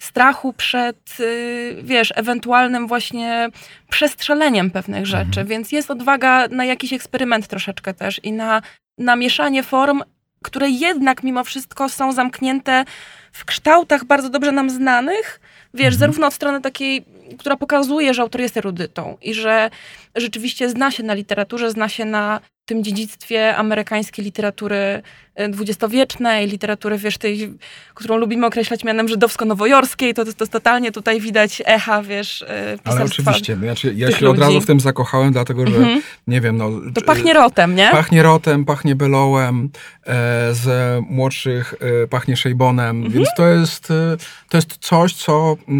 strachu 0.00 0.52
przed, 0.52 1.16
y, 1.20 1.76
wiesz, 1.82 2.12
ewentualnym 2.16 2.86
właśnie 2.86 3.48
przestrzeleniem 3.90 4.70
pewnych 4.70 5.06
rzeczy. 5.06 5.44
Więc 5.44 5.72
jest 5.72 5.90
odwaga 5.90 6.48
na 6.48 6.64
jakiś 6.64 6.92
eksperyment 6.92 7.46
troszeczkę 7.46 7.94
też 7.94 8.20
i 8.24 8.32
na, 8.32 8.62
na 8.98 9.16
mieszanie 9.16 9.62
form, 9.62 10.02
które 10.42 10.68
jednak 10.70 11.22
mimo 11.22 11.44
wszystko 11.44 11.88
są 11.88 12.12
zamknięte 12.12 12.84
w 13.32 13.44
kształtach 13.44 14.04
bardzo 14.04 14.28
dobrze 14.30 14.52
nam 14.52 14.70
znanych, 14.70 15.40
wiesz, 15.74 15.94
Mhm. 15.94 15.98
zarówno 15.98 16.26
od 16.26 16.34
strony 16.34 16.60
takiej, 16.60 17.04
która 17.38 17.56
pokazuje, 17.56 18.14
że 18.14 18.22
autor 18.22 18.40
jest 18.40 18.56
erudytą 18.56 19.16
i 19.22 19.34
że 19.34 19.70
rzeczywiście 20.16 20.68
zna 20.68 20.90
się 20.90 21.02
na 21.02 21.14
literaturze, 21.14 21.70
zna 21.70 21.88
się 21.88 22.04
na 22.04 22.40
tym 22.66 22.84
dziedzictwie 22.84 23.56
amerykańskiej 23.56 24.24
literatury 24.24 25.02
dwudziestowiecznej, 25.48 26.46
literatury, 26.48 26.98
wiesz, 26.98 27.18
tej, 27.18 27.52
którą 27.94 28.16
lubimy 28.16 28.46
określać 28.46 28.84
mianem 28.84 29.08
żydowsko-nowojorskiej, 29.08 30.14
to, 30.14 30.24
to, 30.24 30.32
to 30.32 30.46
totalnie 30.46 30.92
tutaj 30.92 31.20
widać 31.20 31.62
echa, 31.66 32.02
wiesz, 32.02 32.42
e, 32.42 32.78
Ale 32.84 33.04
oczywiście, 33.04 33.56
no, 33.56 33.66
ja 33.94 34.06
tych 34.06 34.16
się 34.18 34.28
od 34.28 34.36
ludzi. 34.36 34.40
razu 34.40 34.60
w 34.60 34.66
tym 34.66 34.80
zakochałem, 34.80 35.32
dlatego 35.32 35.66
że, 35.66 35.76
Mhm. 35.76 36.02
nie 36.26 36.40
wiem, 36.40 36.56
no... 36.56 36.70
To 36.94 37.00
pachnie 37.02 37.34
rotem, 37.34 37.74
nie? 37.74 37.88
Pachnie 37.92 38.22
rotem, 38.22 38.64
pachnie 38.64 38.96
belołem, 38.96 39.70
e, 40.06 40.54
z 40.54 41.00
młodszych 41.10 41.74
e, 42.04 42.06
pachnie 42.06 42.36
szejbonem, 42.36 42.96
Mhm. 42.96 43.12
więc 43.12 43.28
to 43.36 43.46
jest, 43.48 43.90
e, 43.90 44.16
to 44.48 44.58
jest 44.58 44.76
coś, 44.80 45.14
co 45.14 45.56
e, 45.68 45.74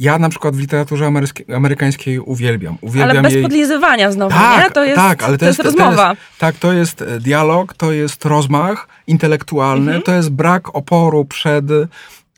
ja 0.00 0.18
na 0.18 0.28
przykład 0.28 0.56
w 0.56 0.60
literaturze 0.60 1.10
amerykańskiej 1.54 2.18
uwielbiam. 2.18 2.76
Uwielbiam 2.80 3.10
Ale 3.10 3.22
bez 3.22 3.32
jej... 3.32 3.42
podlizywania 3.42 4.12
znowu, 4.12 4.34
Tak, 4.34 4.64
nie? 4.64 4.70
To 4.70 4.84
jest, 4.84 4.96
tak, 4.96 5.22
ale 5.22 5.32
to 5.32 5.40
to 5.40 5.46
jest, 5.46 5.58
jest- 5.64 5.76
to 5.76 5.84
rozmowa. 5.84 6.16
Tak, 6.38 6.56
to 6.56 6.72
jest 6.72 7.02
e, 7.02 7.20
dialog, 7.20 7.74
to 7.74 7.92
jest 7.92 8.24
rozmach 8.24 8.88
intelektualny, 9.06 9.86
Mhm. 9.92 10.02
to 10.02 10.12
jest 10.14 10.30
brak 10.30 10.76
oporu 10.76 11.24
przed 11.24 11.64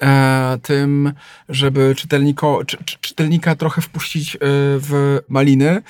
e, 0.03 0.59
tym, 0.63 1.13
żeby 1.49 1.95
czytelniko, 1.97 2.65
czy, 2.67 2.77
czy, 2.85 2.97
czytelnika 3.01 3.55
trochę 3.57 3.83
wpuścić 3.83 4.37
e, 4.37 4.39
w 4.79 5.19
maliny, 5.29 5.83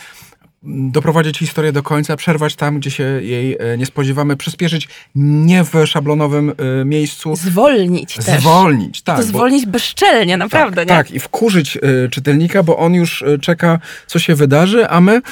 doprowadzić 0.66 1.38
historię 1.38 1.72
do 1.72 1.82
końca, 1.82 2.16
przerwać 2.16 2.56
tam, 2.56 2.78
gdzie 2.80 2.90
się 2.90 3.02
jej 3.22 3.56
e, 3.60 3.78
nie 3.78 3.86
spodziewamy, 3.86 4.36
przyspieszyć 4.36 4.88
nie 5.14 5.64
w 5.64 5.72
szablonowym 5.86 6.52
e, 6.80 6.84
miejscu, 6.84 7.36
Zwolnić 7.36 8.14
też. 8.16 8.40
zwolnić. 8.40 9.02
Tak, 9.02 9.16
to 9.16 9.22
bo- 9.22 9.28
zwolnić 9.28 9.66
bezczelnie, 9.66 10.36
naprawdę, 10.36 10.86
tak, 10.86 10.88
nie? 10.88 10.94
tak, 11.04 11.10
i 11.10 11.20
wkurzyć 11.20 11.78
czytelnika, 12.10 12.62
bo 12.62 12.76
on 12.78 12.94
już 12.94 13.24
czeka, 13.40 13.78
co 14.06 14.18
się 14.18 14.34
wydarzy, 14.34 14.88
a 14.88 15.00
my 15.00 15.22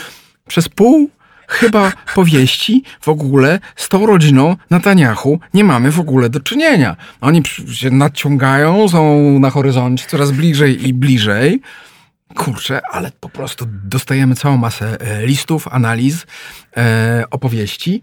przez 0.48 0.68
pół 0.68 1.10
chyba 1.52 1.92
powieści 2.14 2.82
w 3.00 3.08
ogóle 3.08 3.60
z 3.76 3.88
tą 3.88 4.06
rodziną 4.06 4.56
Netanyahu 4.70 5.40
nie 5.54 5.64
mamy 5.64 5.90
w 5.90 6.00
ogóle 6.00 6.30
do 6.30 6.40
czynienia. 6.40 6.96
Oni 7.20 7.42
się 7.72 7.90
nadciągają, 7.90 8.88
są 8.88 9.38
na 9.38 9.50
horyzoncie 9.50 10.06
coraz 10.08 10.30
bliżej 10.30 10.88
i 10.88 10.94
bliżej. 10.94 11.60
Kurczę, 12.36 12.80
ale 12.90 13.12
po 13.20 13.28
prostu 13.28 13.66
dostajemy 13.84 14.34
całą 14.34 14.56
masę 14.56 15.00
e, 15.00 15.26
listów, 15.26 15.68
analiz, 15.68 16.26
e, 16.76 17.24
opowieści. 17.30 18.02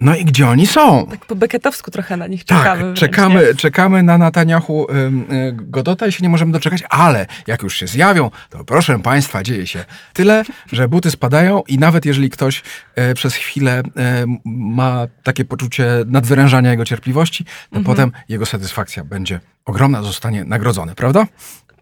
No 0.00 0.16
i 0.16 0.24
gdzie 0.24 0.48
oni 0.48 0.66
są? 0.66 1.06
Tak 1.06 1.26
po 1.26 1.36
beketowsku 1.36 1.90
trochę 1.90 2.16
na 2.16 2.26
nich 2.26 2.44
Tak, 2.44 2.58
czekamy. 2.58 2.82
wręcz, 2.82 2.98
czekamy, 3.00 3.46
nie? 3.48 3.54
czekamy 3.54 4.02
na 4.02 4.18
Netanyahu 4.18 4.86
ym, 4.90 5.32
y, 5.32 5.52
Godota 5.52 6.06
i 6.06 6.12
się 6.12 6.22
nie 6.22 6.28
możemy 6.28 6.52
doczekać, 6.52 6.82
ale 6.90 7.26
jak 7.46 7.62
już 7.62 7.76
się 7.76 7.86
zjawią, 7.86 8.30
to 8.50 8.64
proszę 8.64 8.98
Państwa, 8.98 9.42
dzieje 9.42 9.66
się 9.66 9.84
tyle, 10.12 10.42
że 10.72 10.88
buty 10.88 11.10
spadają 11.10 11.62
i 11.68 11.78
nawet 11.78 12.04
jeżeli 12.04 12.30
ktoś 12.30 12.62
e, 12.94 13.14
przez 13.14 13.34
chwilę 13.34 13.82
e, 13.96 14.24
ma 14.44 15.06
takie 15.22 15.44
poczucie 15.44 15.86
nadwyrężania 16.06 16.70
jego 16.70 16.84
cierpliwości, 16.84 17.44
to 17.44 17.50
Mhm. 17.78 17.84
potem 17.84 18.12
jego 18.28 18.46
satysfakcja 18.46 19.04
będzie 19.04 19.40
ogromna, 19.64 20.02
zostanie 20.02 20.44
nagrodzony, 20.44 20.94
prawda? 20.94 21.26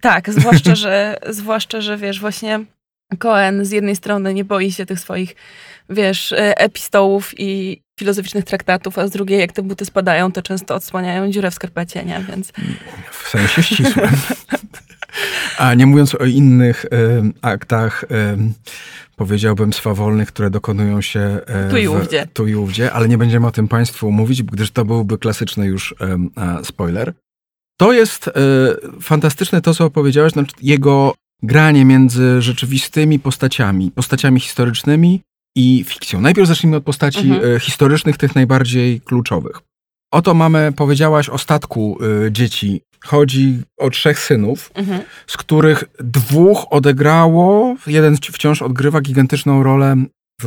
Tak, 0.00 0.30
zwłaszcza, 0.30 0.74
że, 0.74 1.16
zwłaszcza, 1.30 1.80
że 1.80 1.96
wiesz, 1.96 2.20
właśnie 2.20 2.60
Cohen 3.18 3.64
z 3.64 3.70
jednej 3.70 3.96
strony 3.96 4.34
nie 4.34 4.44
boi 4.44 4.72
się 4.72 4.86
tych 4.86 5.00
swoich, 5.00 5.36
wiesz, 5.90 6.32
e, 6.32 6.58
epistołów 6.58 7.34
i 7.40 7.82
filozoficznych 7.98 8.44
traktatów, 8.44 8.98
a 8.98 9.06
z 9.08 9.10
drugiej, 9.10 9.40
jak 9.40 9.52
te 9.52 9.62
buty 9.62 9.84
spadają, 9.84 10.32
to 10.32 10.42
często 10.42 10.74
odsłaniają 10.74 11.30
dziurę 11.30 11.50
w 11.50 11.54
skarpecie, 11.54 12.04
nie? 12.04 12.24
Więc 12.28 12.52
W 13.10 13.28
sensie 13.28 13.62
ścisłym. 13.62 14.10
A 15.58 15.74
nie 15.74 15.86
mówiąc 15.86 16.14
o 16.14 16.24
innych 16.24 16.84
em, 16.90 17.32
aktach, 17.42 18.04
em, 18.08 18.52
powiedziałbym 19.16 19.72
swawolnych, 19.72 20.28
które 20.28 20.50
dokonują 20.50 21.00
się 21.00 21.20
e, 21.46 21.70
Tu 21.70 21.76
i 21.76 21.86
w- 21.86 21.90
ówdzie. 21.90 22.26
tu 22.32 22.46
i 22.46 22.54
ówdzie, 22.54 22.92
ale 22.92 23.08
nie 23.08 23.18
będziemy 23.18 23.46
o 23.46 23.50
tym 23.50 23.68
Państwu 23.68 24.12
mówić, 24.12 24.42
gdyż 24.42 24.70
to 24.70 24.84
byłby 24.84 25.18
klasyczny 25.18 25.66
już 25.66 25.94
spoiler. 26.64 27.12
To 27.80 27.92
jest 27.92 28.28
e, 28.28 28.32
fantastyczne 29.02 29.60
to, 29.60 29.74
co 29.74 29.84
opowiedziałeś, 29.84 30.32
znaczy 30.32 30.52
jego 30.62 31.14
granie 31.42 31.84
między 31.84 32.42
rzeczywistymi 32.42 33.18
postaciami, 33.18 33.90
postaciami 33.90 34.40
historycznymi 34.40 35.22
i 35.56 35.84
fikcją. 35.86 36.20
Najpierw 36.20 36.48
zacznijmy 36.48 36.76
od 36.76 36.84
postaci 36.84 37.30
Mhm. 37.30 37.56
e, 37.56 37.60
historycznych, 37.60 38.16
tych 38.16 38.34
najbardziej 38.34 39.00
kluczowych. 39.00 39.60
Oto 40.12 40.34
mamy, 40.34 40.72
powiedziałaś 40.76 41.28
o 41.28 41.38
statku 41.38 41.98
y, 42.26 42.32
dzieci. 42.32 42.80
Chodzi 43.04 43.62
o 43.78 43.90
trzech 43.90 44.18
synów, 44.18 44.70
mhm. 44.74 45.00
z 45.26 45.36
których 45.36 45.84
dwóch 46.00 46.66
odegrało, 46.70 47.76
jeden 47.86 48.14
wci- 48.14 48.32
wciąż 48.32 48.62
odgrywa 48.62 49.00
gigantyczną 49.00 49.62
rolę 49.62 49.96
w 50.42 50.46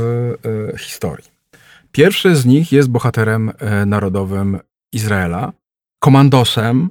y, 0.74 0.78
historii. 0.78 1.26
Pierwszy 1.92 2.36
z 2.36 2.46
nich 2.46 2.72
jest 2.72 2.90
bohaterem 2.90 3.50
y, 3.50 3.86
narodowym 3.86 4.60
Izraela, 4.94 5.54
komandosem, 6.00 6.90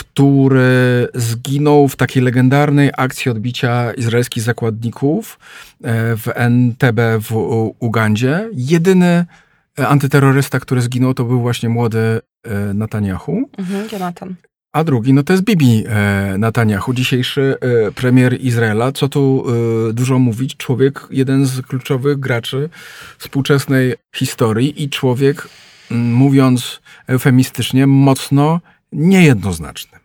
który 0.00 1.08
zginął 1.14 1.88
w 1.88 1.96
takiej 1.96 2.22
legendarnej 2.22 2.90
akcji 2.96 3.30
odbicia 3.30 3.92
izraelskich 3.92 4.42
zakładników 4.42 5.38
y, 5.74 5.86
w 6.16 6.28
Entebbe 6.34 7.18
w 7.20 7.32
Ugandzie. 7.78 8.50
Jedyny 8.52 9.24
y, 9.80 9.86
antyterrorysta, 9.86 10.60
który 10.60 10.80
zginął, 10.80 11.14
to 11.14 11.24
był 11.24 11.40
właśnie 11.40 11.68
młody 11.68 12.20
y, 12.46 12.74
Netanyahu. 12.74 13.50
Mhm. 13.58 13.88
Jonathan. 13.92 14.34
A 14.72 14.84
drugi, 14.84 15.12
no 15.12 15.22
to 15.22 15.32
jest 15.32 15.44
Bibi 15.44 15.84
e, 15.88 16.38
Netanyahu, 16.38 16.94
dzisiejszy 16.94 17.56
e, 17.60 17.92
premier 17.92 18.40
Izraela. 18.40 18.92
Co 18.92 19.08
tu 19.08 19.44
e, 19.88 19.92
dużo 19.92 20.18
mówić? 20.18 20.56
Człowiek, 20.56 21.06
jeden 21.10 21.46
z 21.46 21.62
kluczowych 21.62 22.20
graczy 22.20 22.68
współczesnej 23.18 23.94
historii 24.16 24.82
i 24.82 24.90
człowiek, 24.90 25.48
mówiąc 25.90 26.80
eufemistycznie, 27.06 27.86
mocno 27.86 28.60
niejednoznaczny. 28.92 29.98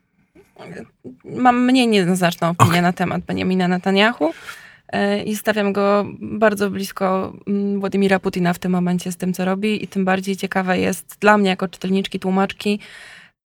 Mam 1.25 1.65
mniej 1.65 1.87
niejednoznaczną 1.87 2.49
opinię 2.49 2.69
Okej. 2.69 2.81
na 2.81 2.93
temat 2.93 3.21
Benjamina 3.21 3.67
Netanyahu 3.67 4.33
e, 4.87 5.23
i 5.23 5.35
stawiam 5.35 5.73
go 5.73 6.05
bardzo 6.21 6.69
blisko 6.69 7.33
mm, 7.47 7.79
Władimira 7.79 8.19
Putina 8.19 8.53
w 8.53 8.59
tym 8.59 8.71
momencie 8.71 9.11
z 9.11 9.17
tym, 9.17 9.33
co 9.33 9.45
robi 9.45 9.83
i 9.83 9.87
tym 9.87 10.05
bardziej 10.05 10.35
ciekawe 10.35 10.79
jest 10.79 11.17
dla 11.19 11.37
mnie 11.37 11.49
jako 11.49 11.67
czytelniczki, 11.67 12.19
tłumaczki 12.19 12.79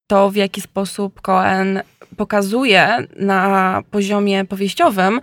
to, 0.06 0.30
w 0.30 0.36
jaki 0.36 0.60
sposób 0.60 1.20
Cohen 1.20 1.82
pokazuje 2.16 3.06
na 3.16 3.82
poziomie 3.90 4.44
powieściowym 4.44 5.20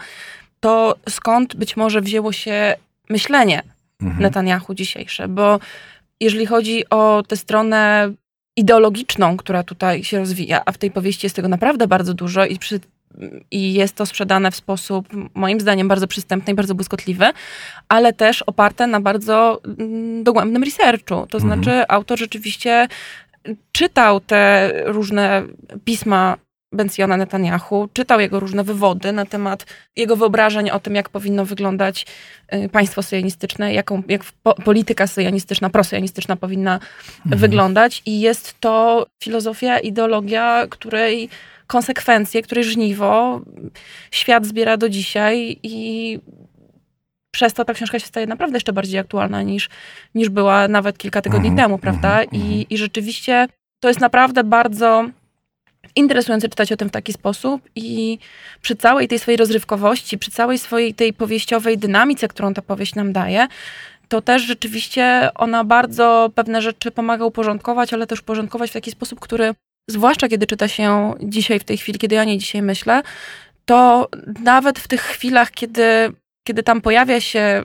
to, 0.60 0.96
skąd 1.10 1.56
być 1.56 1.78
może 1.78 2.02
wzięło 2.02 2.32
się 2.32 2.76
myślenie 3.10 3.64
Mhm. 4.02 4.22
Netanyahu 4.22 4.74
dzisiejsze, 4.74 5.28
bo 5.28 5.60
jeżeli 6.20 6.46
chodzi 6.46 6.90
o 6.90 7.24
tę 7.28 7.38
stronę 7.38 8.12
ideologiczną, 8.58 9.38
która 9.38 9.64
tutaj 9.64 10.04
się 10.04 10.20
rozwija, 10.20 10.62
a 10.66 10.72
w 10.72 10.78
tej 10.78 10.92
powieści 10.92 11.26
jest 11.26 11.36
tego 11.36 11.48
naprawdę 11.48 11.88
bardzo 11.88 12.14
dużo 12.14 12.46
i, 12.46 12.60
przy, 12.60 12.80
i 13.52 13.74
jest 13.74 13.96
to 13.96 14.06
sprzedane 14.06 14.52
w 14.52 14.56
sposób 14.56 15.08
moim 15.34 15.60
zdaniem 15.60 15.88
bardzo 15.88 16.08
przystępny 16.08 16.54
i 16.54 16.56
bardzo 16.56 16.76
błyskotliwy, 16.76 17.26
ale 17.90 18.14
też 18.14 18.42
oparte 18.42 18.88
na 18.88 19.00
bardzo 19.02 19.62
mm, 19.80 20.24
dogłębnym 20.24 20.64
researchu. 20.64 21.28
To 21.30 21.38
Mhm. 21.38 21.42
znaczy 21.42 21.88
autor 21.88 22.20
rzeczywiście 22.20 22.88
czytał 23.72 24.20
te 24.20 24.72
różne 24.86 25.44
pisma 25.86 26.38
Bencjona 26.72 27.18
Netanyahu, 27.18 27.88
czytał 27.94 28.20
jego 28.20 28.40
różne 28.40 28.64
wywody 28.64 29.12
na 29.12 29.26
temat 29.26 29.66
jego 29.96 30.16
wyobrażeń 30.16 30.70
o 30.70 30.80
tym, 30.80 30.96
jak 30.96 31.10
powinno 31.10 31.46
wyglądać 31.46 32.06
y, 32.54 32.70
państwo 32.70 33.04
syjonistyczne, 33.04 33.74
jaką, 33.74 34.04
jak 34.08 34.22
po, 34.44 34.54
polityka 34.54 35.08
syjonistyczna, 35.08 35.70
prosyjonistyczna 35.70 36.36
powinna 36.36 36.80
wyglądać 37.26 38.02
i 38.06 38.20
jest 38.20 38.60
to 38.60 39.06
filozofia, 39.24 39.80
ideologia, 39.80 40.68
której 40.70 41.30
konsekwencje, 41.68 42.42
której 42.42 42.64
żniwo 42.64 43.42
świat 44.12 44.46
zbiera 44.46 44.78
do 44.78 44.90
dzisiaj 44.90 45.60
i 45.64 46.20
przez 47.32 47.54
to 47.54 47.66
ta 47.66 47.74
książka 47.74 48.00
się 48.00 48.06
staje 48.08 48.28
naprawdę 48.28 48.56
jeszcze 48.56 48.74
bardziej 48.74 49.00
aktualna 49.00 49.42
niż, 49.42 49.70
niż 50.16 50.30
była 50.30 50.68
nawet 50.68 50.98
kilka 50.98 51.22
tygodni 51.22 51.50
Mhm, 51.50 51.58
temu, 51.68 51.78
prawda? 51.78 52.10
mhm, 52.22 52.28
mhm. 52.42 52.52
I, 52.52 52.68
I 52.70 52.78
rzeczywiście 52.78 53.48
to 53.80 53.88
jest 53.88 54.00
naprawdę 54.00 54.44
bardzo 54.44 55.10
interesujące 55.98 56.50
czytać 56.50 56.72
o 56.72 56.78
tym 56.78 56.90
w 56.90 56.92
taki 56.92 57.14
sposób 57.14 57.62
i 57.76 58.20
przy 58.62 58.76
całej 58.76 59.08
tej 59.08 59.20
swojej 59.20 59.38
rozrywkowości, 59.38 60.18
przy 60.18 60.32
całej 60.32 60.58
swojej 60.58 60.94
tej 60.94 61.14
powieściowej 61.14 61.78
dynamice, 61.78 62.28
którą 62.28 62.54
ta 62.54 62.62
powieść 62.62 62.96
nam 62.96 63.14
daje, 63.14 63.48
to 64.08 64.22
też 64.22 64.42
rzeczywiście 64.42 65.30
ona 65.36 65.64
bardzo 65.64 66.32
pewne 66.36 66.62
rzeczy 66.62 66.92
pomaga 66.92 67.26
uporządkować, 67.26 67.94
ale 67.94 68.08
też 68.08 68.22
uporządkować 68.22 68.70
w 68.70 68.74
taki 68.74 68.92
sposób, 68.92 69.20
który, 69.20 69.54
zwłaszcza 69.90 70.28
kiedy 70.28 70.48
czyta 70.48 70.68
się 70.68 71.14
dzisiaj, 71.22 71.60
w 71.60 71.64
tej 71.64 71.78
chwili, 71.78 72.00
kiedy 72.00 72.16
ja 72.16 72.22
o 72.22 72.26
niej 72.26 72.38
dzisiaj 72.38 72.62
myślę, 72.62 73.02
to 73.66 74.10
nawet 74.44 74.80
w 74.80 74.88
tych 74.88 75.02
chwilach, 75.02 75.52
kiedy, 75.52 76.14
kiedy 76.48 76.64
tam 76.64 76.82
pojawia 76.82 77.22
się, 77.22 77.64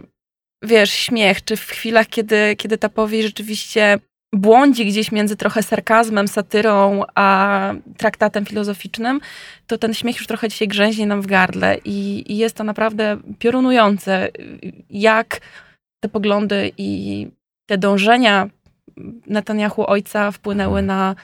wiesz, 0.62 0.90
śmiech, 0.90 1.44
czy 1.44 1.56
w 1.56 1.66
chwilach, 1.66 2.08
kiedy, 2.08 2.56
kiedy 2.56 2.78
ta 2.78 2.88
powieść 2.88 3.26
rzeczywiście 3.26 3.98
błądzi 4.32 4.86
gdzieś 4.86 5.12
między 5.12 5.36
trochę 5.36 5.62
sarkazmem, 5.62 6.28
satyrą, 6.28 7.02
a 7.14 7.72
traktatem 7.96 8.46
filozoficznym, 8.46 9.20
to 9.66 9.78
ten 9.78 9.94
śmiech 9.94 10.16
już 10.16 10.26
trochę 10.26 10.48
dzisiaj 10.48 10.68
grzęźnie 10.68 11.06
nam 11.06 11.22
w 11.22 11.26
gardle 11.26 11.78
i, 11.84 12.24
i 12.32 12.36
jest 12.36 12.56
to 12.56 12.64
naprawdę 12.64 13.16
piorunujące, 13.38 14.28
jak 14.90 15.40
te 16.00 16.08
poglądy 16.08 16.72
i 16.78 17.28
te 17.66 17.78
dążenia 17.78 18.48
Netanyahu 19.26 19.84
ojca 19.86 20.30
wpłynęły 20.30 20.82
na, 20.82 21.14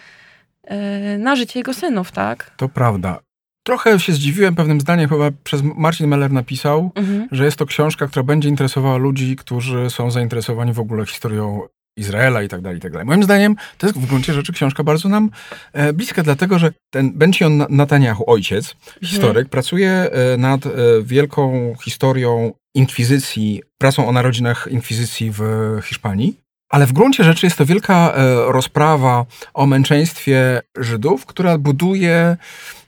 e, 0.64 1.18
na 1.18 1.36
życie 1.36 1.60
jego 1.60 1.74
synów, 1.74 2.12
tak? 2.12 2.50
To 2.56 2.68
prawda. 2.68 3.20
Trochę 3.66 4.00
się 4.00 4.12
zdziwiłem 4.12 4.54
pewnym 4.54 4.80
zdaniem, 4.80 5.08
chyba 5.08 5.30
przez 5.44 5.62
Marcin 5.62 6.06
Meller 6.06 6.30
napisał, 6.32 6.90
Mhm. 6.94 7.28
że 7.32 7.44
jest 7.44 7.56
to 7.56 7.66
książka, 7.66 8.06
która 8.06 8.22
będzie 8.22 8.48
interesowała 8.48 8.96
ludzi, 8.96 9.36
którzy 9.36 9.90
są 9.90 10.10
zainteresowani 10.10 10.72
w 10.72 10.80
ogóle 10.80 11.06
historią 11.06 11.60
Izraela 11.98 12.42
i 12.42 12.48
tak 12.48 12.60
dalej, 12.60 12.78
i 12.78 12.80
tak 12.80 12.92
dalej. 12.92 13.06
Moim 13.06 13.22
zdaniem 13.22 13.56
to 13.78 13.86
jest 13.86 13.98
w 13.98 14.06
gruncie 14.06 14.32
rzeczy 14.34 14.52
książka 14.52 14.84
bardzo 14.84 15.08
nam 15.08 15.30
e, 15.72 15.92
bliska, 15.92 16.22
dlatego 16.22 16.58
że 16.58 16.72
ten 16.90 17.12
Benzion 17.12 17.66
Netanyahu, 17.68 18.24
ojciec, 18.26 18.76
historyk, 19.02 19.48
pracuje 19.48 19.90
e, 19.90 20.36
nad 20.36 20.66
e, 20.66 20.70
wielką 21.02 21.74
historią 21.84 22.52
inkwizycji, 22.74 23.62
pracą 23.78 24.08
o 24.08 24.12
narodzinach 24.12 24.68
inkwizycji 24.70 25.32
w 25.34 25.42
Hiszpanii. 25.84 26.48
Ale 26.68 26.86
w 26.86 26.92
gruncie 26.92 27.24
rzeczy 27.24 27.46
jest 27.46 27.58
to 27.58 27.66
wielka 27.66 28.12
e, 28.14 28.52
rozprawa 28.52 29.26
o 29.54 29.66
męczeństwie 29.66 30.60
Żydów, 30.76 31.26
która 31.26 31.58
buduje 31.58 32.36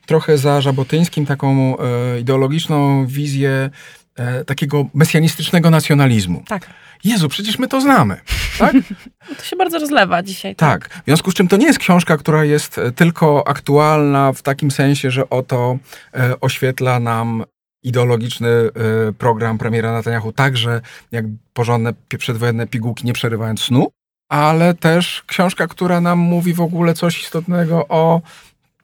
trochę 0.06 0.38
za 0.38 0.60
Żabotyńskim 0.60 1.26
taką 1.26 1.76
e, 1.78 2.20
ideologiczną 2.20 3.06
wizję 3.06 3.70
e, 4.16 4.44
takiego 4.44 4.86
mesjanistycznego 4.94 5.70
nacjonalizmu. 5.70 6.42
Tak. 6.46 6.66
Jezu, 7.04 7.28
przecież 7.28 7.58
my 7.58 7.68
to 7.68 7.80
znamy, 7.80 8.20
tak? 8.58 8.74
To 9.38 9.44
się 9.44 9.56
bardzo 9.56 9.78
rozlewa 9.78 10.22
dzisiaj. 10.22 10.56
Tak. 10.56 10.88
W 10.88 11.04
związku 11.06 11.30
z 11.30 11.34
czym 11.34 11.48
to 11.48 11.56
nie 11.56 11.66
jest 11.66 11.78
książka, 11.78 12.16
która 12.16 12.44
jest 12.44 12.78
e, 12.78 12.92
tylko 12.92 13.48
aktualna 13.48 14.32
w 14.32 14.42
takim 14.42 14.70
sensie, 14.70 15.10
że 15.10 15.30
oto 15.30 15.78
e, 16.14 16.40
oświetla 16.40 17.00
nam 17.00 17.44
ideologiczny 17.82 18.48
y, 18.48 19.12
program 19.12 19.58
premiera 19.58 19.92
Netanyahu, 19.92 20.32
także 20.32 20.80
jak 21.12 21.24
porządne 21.52 21.92
przedwojenne 22.18 22.66
pigułki, 22.66 23.06
nie 23.06 23.12
przerywając 23.12 23.60
snu, 23.60 23.90
ale 24.28 24.74
też 24.74 25.22
książka, 25.26 25.66
która 25.66 26.00
nam 26.00 26.18
mówi 26.18 26.54
w 26.54 26.60
ogóle 26.60 26.94
coś 26.94 27.22
istotnego 27.22 27.88
o 27.88 28.20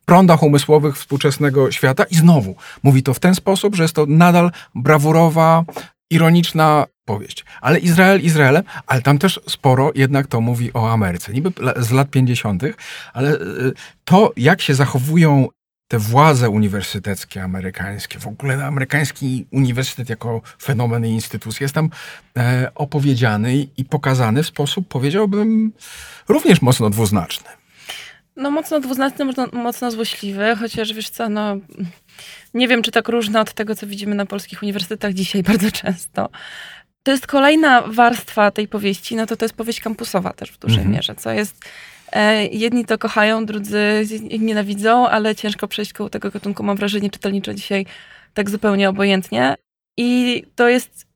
prądach 0.05 0.43
umysłowych 0.43 0.97
współczesnego 0.97 1.73
świata 1.73 2.05
i 2.05 2.15
znowu 2.15 2.57
mówi 2.83 3.03
to 3.03 3.15
w 3.15 3.21
ten 3.21 3.35
sposób, 3.35 3.75
że 3.75 3.83
jest 3.83 3.95
to 3.95 4.07
nadal 4.09 4.51
brawurowa, 4.75 5.65
ironiczna 6.11 6.87
powieść. 7.07 7.45
Ale 7.61 7.79
Izrael 7.79 8.21
Izraelem, 8.21 8.63
ale 8.87 9.03
tam 9.03 9.19
też 9.19 9.41
sporo 9.49 9.93
jednak 9.95 10.27
to 10.27 10.41
mówi 10.41 10.73
o 10.73 10.93
Ameryce. 10.93 11.33
Niby 11.33 11.53
z 11.77 11.91
lat 11.91 12.11
50., 12.11 12.63
ale 13.13 13.35
y, 13.35 13.73
to, 14.05 14.33
jak 14.37 14.61
się 14.61 14.75
zachowują 14.75 15.49
te 15.89 15.99
władze 15.99 16.51
uniwersyteckie 16.51 17.43
amerykańskie, 17.43 18.19
w 18.19 18.27
ogóle 18.27 18.65
amerykański 18.65 19.47
uniwersytet 19.51 20.09
jako 20.09 20.43
fenomen 20.63 21.07
i 21.07 21.11
instytucja 21.11 21.65
jest 21.65 21.75
tam 21.75 21.91
e, 22.37 22.71
opowiedziany 22.75 23.67
i 23.77 23.85
pokazany 23.85 24.43
w 24.43 24.47
sposób, 24.47 24.89
powiedziałbym, 24.89 25.73
również 26.29 26.63
mocno 26.63 26.91
dwuznaczny. 26.91 27.49
No 28.37 28.51
mocno 28.51 28.81
dwuznaczny, 28.81 29.25
mocno, 29.53 29.91
złośliwy, 29.91 30.57
chociaż 30.57 30.93
wiesz 30.93 31.11
co, 31.11 31.29
no 31.29 31.57
nie 32.55 32.69
wiem, 32.69 32.83
czy 32.83 32.91
tak 32.91 33.09
różne 33.09 33.41
od 33.41 33.55
tego, 33.55 33.75
co 33.75 33.87
widzimy 33.87 34.15
na 34.15 34.27
polskich 34.27 34.63
uniwersytetach 34.63 35.13
dzisiaj 35.13 35.43
bardzo 35.43 35.71
często. 35.83 36.29
To 37.07 37.11
jest 37.11 37.27
kolejna 37.27 37.83
warstwa 37.83 38.51
tej 38.51 38.69
powieści, 38.69 39.17
no 39.17 39.27
to 39.27 39.37
to 39.37 39.45
jest 39.45 39.55
powieść 39.55 39.81
kampusowa 39.81 40.33
też 40.33 40.51
w 40.51 40.59
dużej 40.59 40.79
mhm. 40.79 40.95
mierze, 40.95 41.15
co 41.15 41.31
jest 41.31 41.65
e, 42.13 42.47
jedni 42.47 42.85
to 42.85 42.99
kochają, 42.99 43.47
drudzy 43.47 44.07
nienawidzą, 44.39 45.09
ale 45.09 45.35
ciężko 45.35 45.69
przejść 45.69 45.93
koło 45.93 46.11
tego 46.11 46.31
gatunku, 46.31 46.63
mam 46.63 46.77
wrażenie, 46.77 47.11
czytelniczo 47.11 47.55
dzisiaj 47.55 47.87
tak 48.35 48.51
zupełnie 48.51 48.89
obojętnie. 48.89 49.55
I 49.97 50.43
to 50.55 50.69
jest 50.69 51.07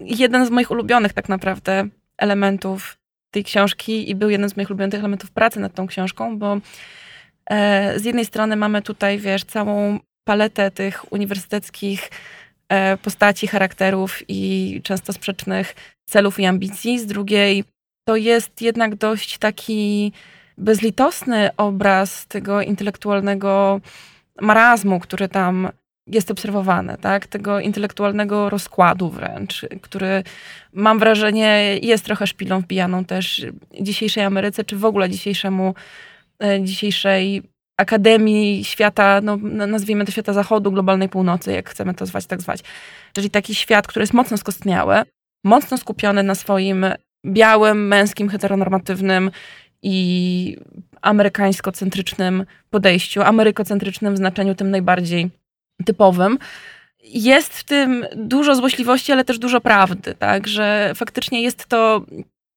jeden 0.00 0.46
z 0.46 0.50
moich 0.50 0.70
ulubionych 0.70 1.12
tak 1.12 1.28
naprawdę 1.28 1.88
elementów 2.18 2.96
tej 3.30 3.44
książki 3.44 4.10
i 4.10 4.14
był 4.14 4.30
jeden 4.30 4.48
z 4.48 4.56
moich 4.56 4.70
ulubionych 4.70 5.00
elementów 5.00 5.30
pracy 5.30 5.60
nad 5.60 5.74
tą 5.74 5.86
książką, 5.86 6.38
bo 6.38 6.58
e, 7.50 7.98
z 8.00 8.04
jednej 8.04 8.24
strony 8.24 8.56
mamy 8.56 8.82
tutaj, 8.82 9.18
wiesz, 9.18 9.44
całą 9.44 9.98
paletę 10.24 10.70
tych 10.70 11.12
uniwersyteckich 11.12 12.10
postaci, 13.02 13.46
charakterów 13.46 14.22
i 14.28 14.80
często 14.84 15.12
sprzecznych 15.12 15.74
celów 16.06 16.40
i 16.40 16.46
ambicji. 16.46 16.98
Z 16.98 17.06
drugiej 17.06 17.64
to 18.04 18.16
jest 18.16 18.62
jednak 18.62 18.94
dość 18.94 19.38
taki 19.38 20.12
bezlitosny 20.58 21.50
obraz 21.56 22.26
tego 22.26 22.62
intelektualnego 22.62 23.80
marazmu, 24.40 25.00
który 25.00 25.28
tam 25.28 25.68
jest 26.06 26.30
obserwowany, 26.30 26.96
tak? 27.00 27.26
tego 27.26 27.60
intelektualnego 27.60 28.50
rozkładu 28.50 29.08
wręcz, 29.08 29.66
który 29.82 30.22
mam 30.72 30.98
wrażenie 30.98 31.78
jest 31.82 32.04
trochę 32.04 32.26
szpilą 32.26 32.60
wbijaną 32.60 33.04
też 33.04 33.46
dzisiejszej 33.80 34.24
Ameryce, 34.24 34.64
czy 34.64 34.76
w 34.76 34.84
ogóle 34.84 35.10
dzisiejszemu, 35.10 35.74
e, 36.42 36.64
dzisiejszej 36.64 37.42
Akademii 37.80 38.64
Świata, 38.64 39.20
no, 39.22 39.36
nazwijmy 39.66 40.04
to 40.04 40.12
świata 40.12 40.32
zachodu, 40.32 40.72
globalnej 40.72 41.08
północy, 41.08 41.52
jak 41.52 41.70
chcemy 41.70 41.94
to 41.94 42.06
zwać, 42.06 42.26
tak 42.26 42.40
zwać. 42.40 42.60
Czyli 43.12 43.30
taki 43.30 43.54
świat, 43.54 43.86
który 43.86 44.02
jest 44.02 44.12
mocno 44.12 44.36
skostniały, 44.36 45.02
mocno 45.44 45.78
skupiony 45.78 46.22
na 46.22 46.34
swoim 46.34 46.86
białym, 47.26 47.88
męskim, 47.88 48.28
heteronormatywnym 48.28 49.30
i 49.82 50.56
amerykańsko-centrycznym 51.02 52.44
podejściu, 52.70 53.22
amerykocentrycznym 53.22 54.14
w 54.14 54.16
znaczeniu 54.16 54.54
tym 54.54 54.70
najbardziej 54.70 55.30
typowym. 55.86 56.38
Jest 57.04 57.58
w 57.58 57.64
tym 57.64 58.06
dużo 58.16 58.54
złośliwości, 58.54 59.12
ale 59.12 59.24
też 59.24 59.38
dużo 59.38 59.60
prawdy, 59.60 60.14
tak, 60.14 60.46
że 60.46 60.92
faktycznie 60.94 61.42
jest 61.42 61.66
to 61.66 62.04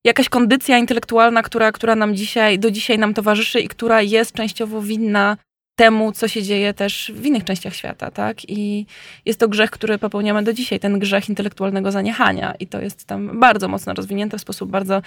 jakaś 0.03 0.29
kondycja 0.29 0.77
intelektualna, 0.77 1.43
która, 1.43 1.71
która 1.71 1.95
nam 1.95 2.15
dzisiaj, 2.15 2.59
do 2.59 2.71
dzisiaj 2.71 2.99
nam 2.99 3.13
towarzyszy 3.13 3.59
i 3.59 3.67
która 3.67 4.01
jest 4.01 4.33
częściowo 4.33 4.81
winna 4.81 5.37
temu, 5.75 6.11
co 6.11 6.27
się 6.27 6.43
dzieje 6.43 6.73
też 6.73 7.11
w 7.15 7.25
innych 7.25 7.43
częściach 7.43 7.75
świata, 7.75 8.11
tak? 8.11 8.49
I 8.49 8.85
jest 9.25 9.39
to 9.39 9.47
grzech, 9.47 9.71
który 9.71 9.97
popełniamy 9.97 10.43
do 10.43 10.53
dzisiaj, 10.53 10.79
ten 10.79 10.99
grzech 10.99 11.29
intelektualnego 11.29 11.91
zaniechania. 11.91 12.53
I 12.59 12.67
to 12.67 12.81
jest 12.81 13.05
tam 13.05 13.39
bardzo 13.39 13.67
mocno 13.67 13.93
rozwinięte 13.93 14.37
w 14.37 14.41
sposób 14.41 14.71
bardzo, 14.71 15.01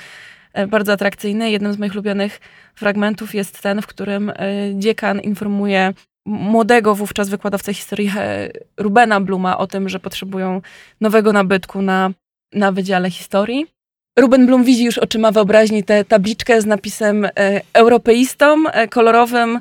e, 0.53 0.67
bardzo 0.67 0.93
atrakcyjny. 0.93 1.51
Jednym 1.51 1.73
z 1.73 1.79
moich 1.79 1.93
ulubionych 1.93 2.41
fragmentów 2.75 3.35
jest 3.35 3.63
ten, 3.63 3.83
w 3.83 3.87
którym 3.87 4.31
e, 4.31 4.35
dziekan 4.75 5.21
informuje 5.21 5.95
młodego 6.27 6.95
wówczas 6.95 7.29
wykładowcę 7.29 7.75
historii 7.75 8.11
e, 8.17 8.51
Rubena 8.77 9.21
Bluma 9.21 9.59
o 9.59 9.67
tym, 9.67 9.89
że 9.89 10.01
potrzebują 10.01 10.63
nowego 11.01 11.33
nabytku 11.33 11.83
na, 11.83 12.11
na 12.53 12.73
Wydziale 12.73 13.11
Historii. 13.11 13.76
Ruben 14.19 14.47
Blum 14.47 14.65
widzi 14.65 14.85
już 14.85 14.99
oczyma 14.99 15.33
wyobraźni 15.33 15.85
tę 15.85 16.05
tabliczkę 16.05 16.61
z 16.61 16.67
napisem 16.67 17.25
e, 17.25 17.31
europeistom, 17.73 18.67
e, 18.73 18.89
kolorowym 18.89 19.61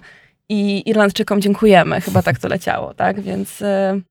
i 0.50 0.90
Irlandczykom 0.90 1.42
dziękujemy. 1.42 2.02
Chyba 2.02 2.22
tak 2.22 2.40
to 2.40 2.48
leciało, 2.48 2.94
tak? 2.94 3.22
Więc 3.22 3.62
e, 3.62 4.02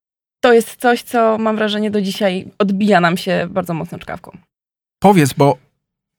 to 0.41 0.53
jest 0.53 0.77
coś, 0.77 1.03
co 1.03 1.39
mam 1.39 1.57
wrażenie 1.57 1.91
do 1.91 2.01
dzisiaj 2.01 2.47
odbija 2.59 3.01
nam 3.01 3.17
się 3.17 3.47
bardzo 3.51 3.75
mocno 3.75 3.99
czkawką. 3.99 4.37
Powiedz, 5.03 5.33
bo 5.33 5.57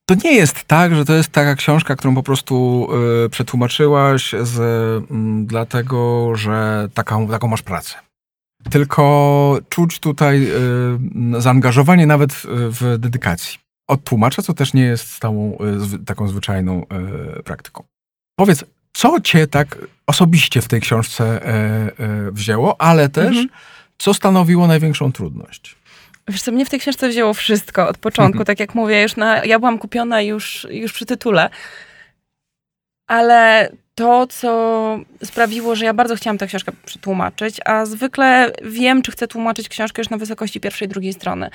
to 0.05 0.15
nie 0.23 0.33
jest 0.33 0.63
tak, 0.63 0.95
że 0.95 1.05
to 1.05 1.13
jest 1.13 1.29
taka 1.29 1.55
książka, 1.55 1.95
którą 1.95 2.15
po 2.15 2.23
prostu 2.23 2.87
y, 3.25 3.29
przetłumaczyłaś 3.29 4.35
z, 4.41 4.59
y, 4.59 5.05
dlatego, 5.45 6.31
że 6.35 6.87
taką, 6.93 7.27
taką 7.27 7.47
masz 7.47 7.61
pracę. 7.61 7.95
Tylko 8.71 9.57
czuć 9.69 9.99
tutaj 9.99 10.47
y, 11.37 11.41
zaangażowanie 11.41 12.07
nawet 12.07 12.33
w, 12.33 12.45
w 12.47 12.97
dedykacji. 12.97 13.64
Od 13.87 14.03
tłumacza, 14.03 14.41
co 14.41 14.53
też 14.53 14.73
nie 14.73 14.83
jest 14.83 15.11
stałą, 15.11 15.57
y, 15.95 16.05
taką 16.05 16.27
zwyczajną 16.27 16.85
y, 17.39 17.43
praktyką. 17.43 17.83
Powiedz, 18.35 18.63
co 18.93 19.21
cię 19.21 19.47
tak 19.47 19.77
osobiście 20.07 20.61
w 20.61 20.67
tej 20.67 20.81
książce 20.81 21.41
y, 22.27 22.31
wzięło, 22.31 22.81
ale 22.81 23.09
też 23.09 23.27
mhm. 23.27 23.47
co 23.97 24.13
stanowiło 24.13 24.67
największą 24.67 25.11
trudność? 25.11 25.75
Wiesz 26.27 26.41
co, 26.41 26.51
mnie 26.51 26.65
w 26.65 26.69
tej 26.69 26.79
książce 26.79 27.09
wzięło 27.09 27.33
wszystko 27.33 27.87
od 27.87 27.97
początku. 27.97 28.39
Mhm. 28.39 28.45
Tak 28.45 28.59
jak 28.59 28.75
mówię, 28.75 29.01
już 29.01 29.15
na, 29.15 29.45
ja 29.45 29.59
byłam 29.59 29.77
kupiona 29.77 30.21
już, 30.21 30.67
już 30.69 30.93
przy 30.93 31.05
tytule. 31.05 31.49
Ale 33.07 33.69
to, 33.95 34.27
co 34.27 34.99
sprawiło, 35.23 35.75
że 35.75 35.85
ja 35.85 35.93
bardzo 35.93 36.15
chciałam 36.15 36.37
tę 36.37 36.47
książkę 36.47 36.71
przetłumaczyć, 36.85 37.57
a 37.65 37.85
zwykle 37.85 38.51
wiem, 38.63 39.01
czy 39.01 39.11
chcę 39.11 39.27
tłumaczyć 39.27 39.69
książkę 39.69 40.01
już 40.01 40.09
na 40.09 40.17
wysokości 40.17 40.59
pierwszej, 40.59 40.87
drugiej 40.87 41.13
strony. 41.13 41.49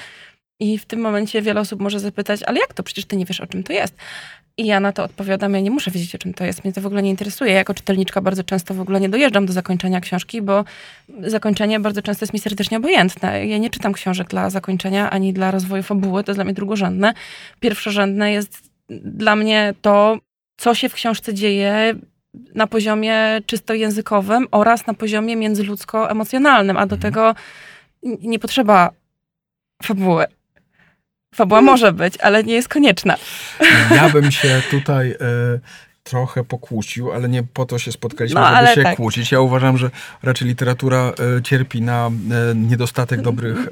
I 0.61 0.79
w 0.79 0.87
tym 0.87 1.01
momencie 1.01 1.43
wiele 1.43 1.61
osób 1.61 1.81
może 1.81 2.01
zapytać, 2.01 2.43
ale 2.43 2.61
jak 2.61 2.75
to? 2.75 2.83
Przecież 2.83 3.05
ty 3.05 3.17
nie 3.17 3.25
wiesz, 3.25 3.41
o 3.41 3.47
czym 3.47 3.63
to 3.63 3.73
jest. 3.73 3.95
I 4.57 4.67
ja 4.67 4.81
na 4.81 4.93
to 4.93 5.05
odpowiadam, 5.05 5.55
ja 5.55 5.61
nie 5.61 5.71
muszę 5.71 5.91
wiedzieć, 5.91 6.15
o 6.15 6.19
czym 6.19 6.35
to 6.35 6.45
jest. 6.45 6.65
Mnie 6.65 6.73
to 6.73 6.81
w 6.81 6.87
ogóle 6.87 7.03
nie 7.03 7.11
interesuje. 7.11 7.51
Ja 7.51 7.59
jako 7.59 7.75
czytelniczka 7.75 8.21
bardzo 8.21 8.45
często 8.45 8.75
w 8.75 8.81
ogóle 8.81 9.01
nie 9.01 9.09
dojeżdżam 9.09 9.47
do 9.47 9.53
zakończenia 9.53 10.01
książki, 10.01 10.43
bo 10.43 10.65
zakończenie 11.27 11.81
bardzo 11.81 12.03
często 12.03 12.25
jest 12.25 12.33
mi 12.33 12.39
serdecznie 12.41 12.77
obojętne. 12.77 13.47
Ja 13.47 13.59
nie 13.59 13.71
czytam 13.71 13.93
książek 13.93 14.29
dla 14.29 14.51
zakończenia, 14.51 15.11
ani 15.11 15.33
dla 15.33 15.51
rozwoju 15.51 15.83
fabuły. 15.83 16.25
To 16.25 16.31
jest 16.31 16.37
dla 16.37 16.45
mnie 16.45 16.55
drugorzędne. 16.55 17.15
Pierwszorzędne 17.61 18.33
jest 18.33 18.71
dla 19.05 19.37
mnie 19.37 19.75
to, 19.83 20.19
co 20.57 20.75
się 20.75 20.89
w 20.89 20.95
książce 20.95 21.35
dzieje 21.35 21.95
na 22.55 22.67
poziomie 22.67 23.41
czysto 23.47 23.75
językowym 23.75 24.47
oraz 24.51 24.87
na 24.87 24.95
poziomie 24.95 25.37
międzyludzko-emocjonalnym, 25.37 26.77
a 26.77 26.87
do 26.87 26.97
mhm. 26.97 27.01
tego 27.01 27.35
nie 28.03 28.39
potrzeba 28.39 28.91
fabuły. 29.83 30.27
Fabuła 31.35 31.63
może 31.63 31.93
być, 31.93 32.15
ale 32.17 32.45
nie 32.45 32.55
jest 32.55 32.69
konieczna. 32.69 33.17
Ja 33.97 34.09
bym 34.09 34.33
się 34.33 34.63
tutaj... 34.71 35.11
Y 35.11 35.61
trochę 36.03 36.45
pokłócił, 36.45 37.13
ale 37.13 37.29
nie 37.29 37.43
po 37.43 37.67
to 37.67 37.79
się 37.79 37.93
spotkaliśmy, 37.93 38.41
no, 38.41 38.57
żeby 38.57 38.75
się 38.75 38.83
tak. 38.83 38.97
kłócić. 38.97 39.33
Ja 39.33 39.41
uważam, 39.41 39.79
że 39.79 39.91
raczej 40.23 40.49
literatura 40.49 41.13
e, 41.39 41.43
cierpi 41.43 41.83
na 41.83 42.07
e, 42.07 42.55
niedostatek 42.55 43.21
dobrych, 43.21 43.69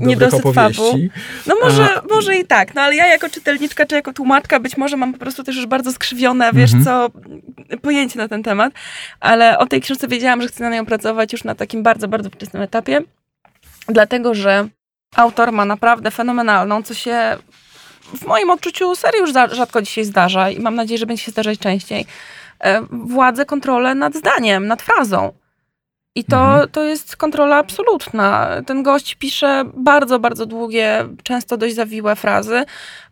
dobrych 0.00 0.34
opowieści. 0.34 1.10
No 1.46 1.54
może, 1.62 1.84
A... 1.84 2.02
może 2.10 2.36
i 2.36 2.46
tak, 2.46 2.74
no 2.74 2.80
ale 2.80 2.96
ja 2.96 3.06
jako 3.06 3.28
czytelniczka 3.28 3.86
czy 3.86 3.94
jako 3.94 4.12
tłumaczka 4.12 4.60
być 4.60 4.76
może 4.76 4.96
mam 4.96 5.12
po 5.12 5.18
prostu 5.18 5.44
też 5.44 5.56
już 5.56 5.66
bardzo 5.66 5.92
skrzywione, 5.92 6.50
wiesz 6.52 6.74
mhm. 6.74 6.84
co, 6.84 7.18
pojęcie 7.78 8.18
na 8.18 8.28
ten 8.28 8.42
temat, 8.42 8.72
ale 9.20 9.58
o 9.58 9.66
tej 9.66 9.80
książce 9.80 10.08
wiedziałam, 10.08 10.42
że 10.42 10.48
chcę 10.48 10.64
na 10.64 10.76
nią 10.76 10.86
pracować 10.86 11.32
już 11.32 11.44
na 11.44 11.54
takim 11.54 11.82
bardzo, 11.82 12.08
bardzo 12.08 12.30
wczesnym 12.30 12.62
etapie, 12.62 13.00
dlatego, 13.88 14.34
że 14.34 14.68
autor 15.16 15.52
ma 15.52 15.64
naprawdę 15.64 16.10
fenomenalną, 16.10 16.82
co 16.82 16.94
się 16.94 17.36
w 18.14 18.26
moim 18.26 18.50
odczuciu 18.50 18.96
serio 18.96 19.20
już 19.20 19.32
rzadko 19.32 19.82
dzisiaj 19.82 20.04
zdarza 20.04 20.50
i 20.50 20.60
mam 20.60 20.74
nadzieję, 20.74 20.98
że 20.98 21.06
będzie 21.06 21.22
się 21.22 21.30
zdarzać 21.30 21.58
częściej, 21.58 22.06
e, 22.60 22.82
władzę, 22.90 23.44
kontrolę 23.44 23.94
nad 23.94 24.14
zdaniem, 24.14 24.66
nad 24.66 24.82
frazą. 24.82 25.32
I 26.14 26.24
to, 26.24 26.36
Mhm. 26.44 26.68
to 26.68 26.82
jest 26.84 27.16
kontrola 27.16 27.56
absolutna. 27.56 28.48
Ten 28.66 28.82
gość 28.82 29.14
pisze, 29.14 29.64
bardzo, 29.74 30.18
bardzo 30.18 30.46
długie, 30.46 31.04
często 31.22 31.56
dość 31.56 31.74
zawiłe 31.74 32.16
frazy, 32.16 32.64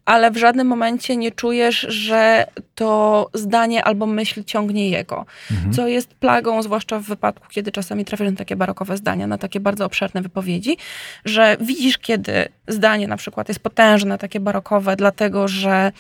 ale 0.04 0.30
w 0.30 0.36
żadnym 0.36 0.66
momencie 0.66 1.16
nie 1.16 1.32
czujesz, 1.32 1.80
że 1.80 2.46
to 2.74 3.28
zdanie 3.34 3.84
albo 3.84 4.06
myśl 4.06 4.44
ciągnie 4.44 4.90
jego. 4.90 5.26
Mhm. 5.50 5.72
Co 5.72 5.88
jest 5.88 6.14
plagą, 6.14 6.62
zwłaszcza 6.62 6.98
w 6.98 7.02
wypadku, 7.02 7.46
kiedy 7.50 7.72
czasami 7.72 8.04
trafiasz 8.04 8.30
na 8.30 8.36
takie 8.36 8.56
barokowe 8.56 8.96
zdania, 8.96 9.26
na 9.26 9.38
takie 9.38 9.60
bardzo 9.60 9.84
obszerne 9.84 10.22
wypowiedzi, 10.22 10.76
że 11.24 11.56
widzisz, 11.60 11.98
kiedy 11.98 12.48
zdanie 12.68 13.08
na 13.08 13.16
przykład 13.16 13.48
jest 13.48 13.60
potężne, 13.60 14.18
takie 14.18 14.40
barokowe, 14.40 14.96
dlatego 14.96 15.48
że 15.48 15.92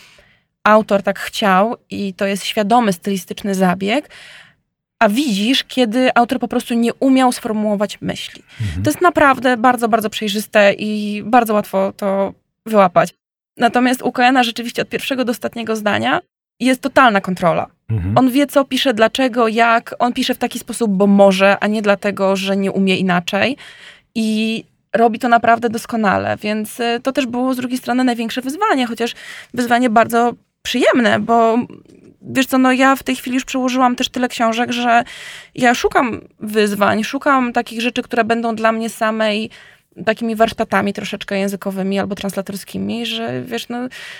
autor 0.64 1.02
tak 1.02 1.18
chciał 1.18 1.76
i 1.90 2.14
to 2.14 2.26
jest 2.26 2.44
świadomy 2.44 2.92
stylistyczny 2.92 3.54
zabieg, 3.54 4.08
a 5.00 5.08
widzisz, 5.08 5.64
kiedy 5.64 6.10
autor 6.14 6.38
po 6.38 6.48
prostu 6.48 6.74
nie 6.74 6.94
umiał 6.94 7.32
sformułować 7.32 8.00
myśli. 8.00 8.42
Mhm. 8.60 8.82
To 8.82 8.90
jest 8.90 9.00
naprawdę 9.00 9.56
bardzo, 9.56 9.88
bardzo 9.88 10.10
przejrzyste 10.10 10.72
i 10.72 11.22
bardzo 11.26 11.54
łatwo 11.54 11.92
to 11.96 12.34
wyłapać. 12.66 13.14
Natomiast 13.56 14.02
u 14.02 14.12
Coena 14.12 14.42
rzeczywiście 14.42 14.82
od 14.82 14.88
pierwszego 14.88 15.24
do 15.24 15.30
ostatniego 15.30 15.76
zdania 15.76 16.20
jest 16.60 16.80
totalna 16.80 17.20
kontrola. 17.20 17.66
Mhm. 17.90 18.18
On 18.18 18.30
wie, 18.30 18.46
co 18.46 18.64
pisze, 18.64 18.94
dlaczego, 18.94 19.48
jak. 19.48 19.94
On 19.98 20.12
pisze 20.12 20.34
w 20.34 20.38
taki 20.38 20.58
sposób, 20.58 20.90
bo 20.90 21.06
może, 21.06 21.58
a 21.60 21.66
nie 21.66 21.82
dlatego, 21.82 22.36
że 22.36 22.56
nie 22.56 22.72
umie 22.72 22.96
inaczej. 22.96 23.56
I 24.14 24.64
robi 24.94 25.18
to 25.18 25.28
naprawdę 25.28 25.70
doskonale, 25.70 26.36
więc 26.36 26.80
y, 26.80 27.00
to 27.02 27.12
też 27.12 27.26
było 27.26 27.54
z 27.54 27.56
drugiej 27.56 27.78
strony 27.78 28.04
największe 28.04 28.40
wyzwanie, 28.40 28.86
chociaż 28.86 29.14
wyzwanie 29.54 29.90
bardzo 29.90 30.32
przyjemne, 30.62 31.20
bo 31.20 31.58
wiesz 32.22 32.46
co, 32.46 32.58
no 32.58 32.72
ja 32.72 32.96
w 32.96 33.02
tej 33.02 33.16
chwili 33.16 33.34
już 33.34 33.44
przełożyłam 33.44 33.96
też 33.96 34.08
tyle 34.08 34.28
książek, 34.28 34.72
że 34.72 35.04
ja 35.54 35.74
szukam 35.74 36.20
wyzwań, 36.40 37.04
szukam 37.04 37.52
takich 37.52 37.80
rzeczy, 37.80 38.02
które 38.02 38.24
będą 38.24 38.54
dla 38.54 38.72
mnie 38.72 38.90
samej 38.90 39.50
takimi 40.06 40.36
warsztatami 40.36 40.92
troszeczkę 40.92 41.38
językowymi 41.38 41.98
albo 41.98 42.14
translatorskimi, 42.14 43.06
że 43.06 43.42
wiesz, 43.42 43.68
no 43.68 43.78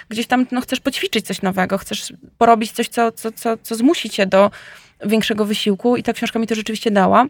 gdzieś 0.09 0.27
tam 0.27 0.47
no, 0.53 0.61
chcesz 0.61 0.81
poćwiczyć 0.81 1.27
coś 1.27 1.43
nowego, 1.43 1.79
chcesz 1.79 2.13
porobić 2.39 2.73
coś, 2.73 2.89
co, 2.89 3.13
co, 3.13 3.33
co, 3.33 3.57
co 3.57 3.75
zmusi 3.75 4.11
cię 4.11 4.27
do 4.27 4.51
większego 5.07 5.45
wysiłku 5.45 5.97
i 5.97 6.03
ta 6.03 6.13
książka 6.13 6.39
mi 6.39 6.47
to 6.47 6.55
rzeczywiście 6.55 6.91
dała. 6.91 7.27